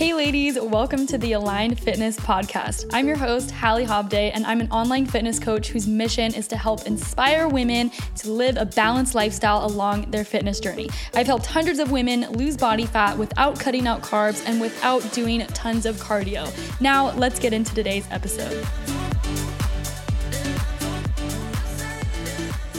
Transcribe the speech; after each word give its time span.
Hey, 0.00 0.14
ladies, 0.14 0.58
welcome 0.58 1.06
to 1.08 1.18
the 1.18 1.34
Aligned 1.34 1.78
Fitness 1.78 2.16
Podcast. 2.16 2.88
I'm 2.90 3.06
your 3.06 3.18
host, 3.18 3.50
Hallie 3.50 3.84
Hobday, 3.84 4.30
and 4.32 4.46
I'm 4.46 4.62
an 4.62 4.70
online 4.70 5.04
fitness 5.04 5.38
coach 5.38 5.68
whose 5.68 5.86
mission 5.86 6.32
is 6.32 6.48
to 6.48 6.56
help 6.56 6.86
inspire 6.86 7.46
women 7.46 7.90
to 8.16 8.30
live 8.30 8.56
a 8.56 8.64
balanced 8.64 9.14
lifestyle 9.14 9.66
along 9.66 10.10
their 10.10 10.24
fitness 10.24 10.58
journey. 10.58 10.88
I've 11.12 11.26
helped 11.26 11.44
hundreds 11.44 11.80
of 11.80 11.90
women 11.90 12.22
lose 12.32 12.56
body 12.56 12.86
fat 12.86 13.18
without 13.18 13.60
cutting 13.60 13.86
out 13.86 14.00
carbs 14.00 14.42
and 14.46 14.58
without 14.58 15.02
doing 15.12 15.46
tons 15.48 15.84
of 15.84 15.96
cardio. 15.96 16.50
Now, 16.80 17.10
let's 17.16 17.38
get 17.38 17.52
into 17.52 17.74
today's 17.74 18.06
episode. 18.10 18.66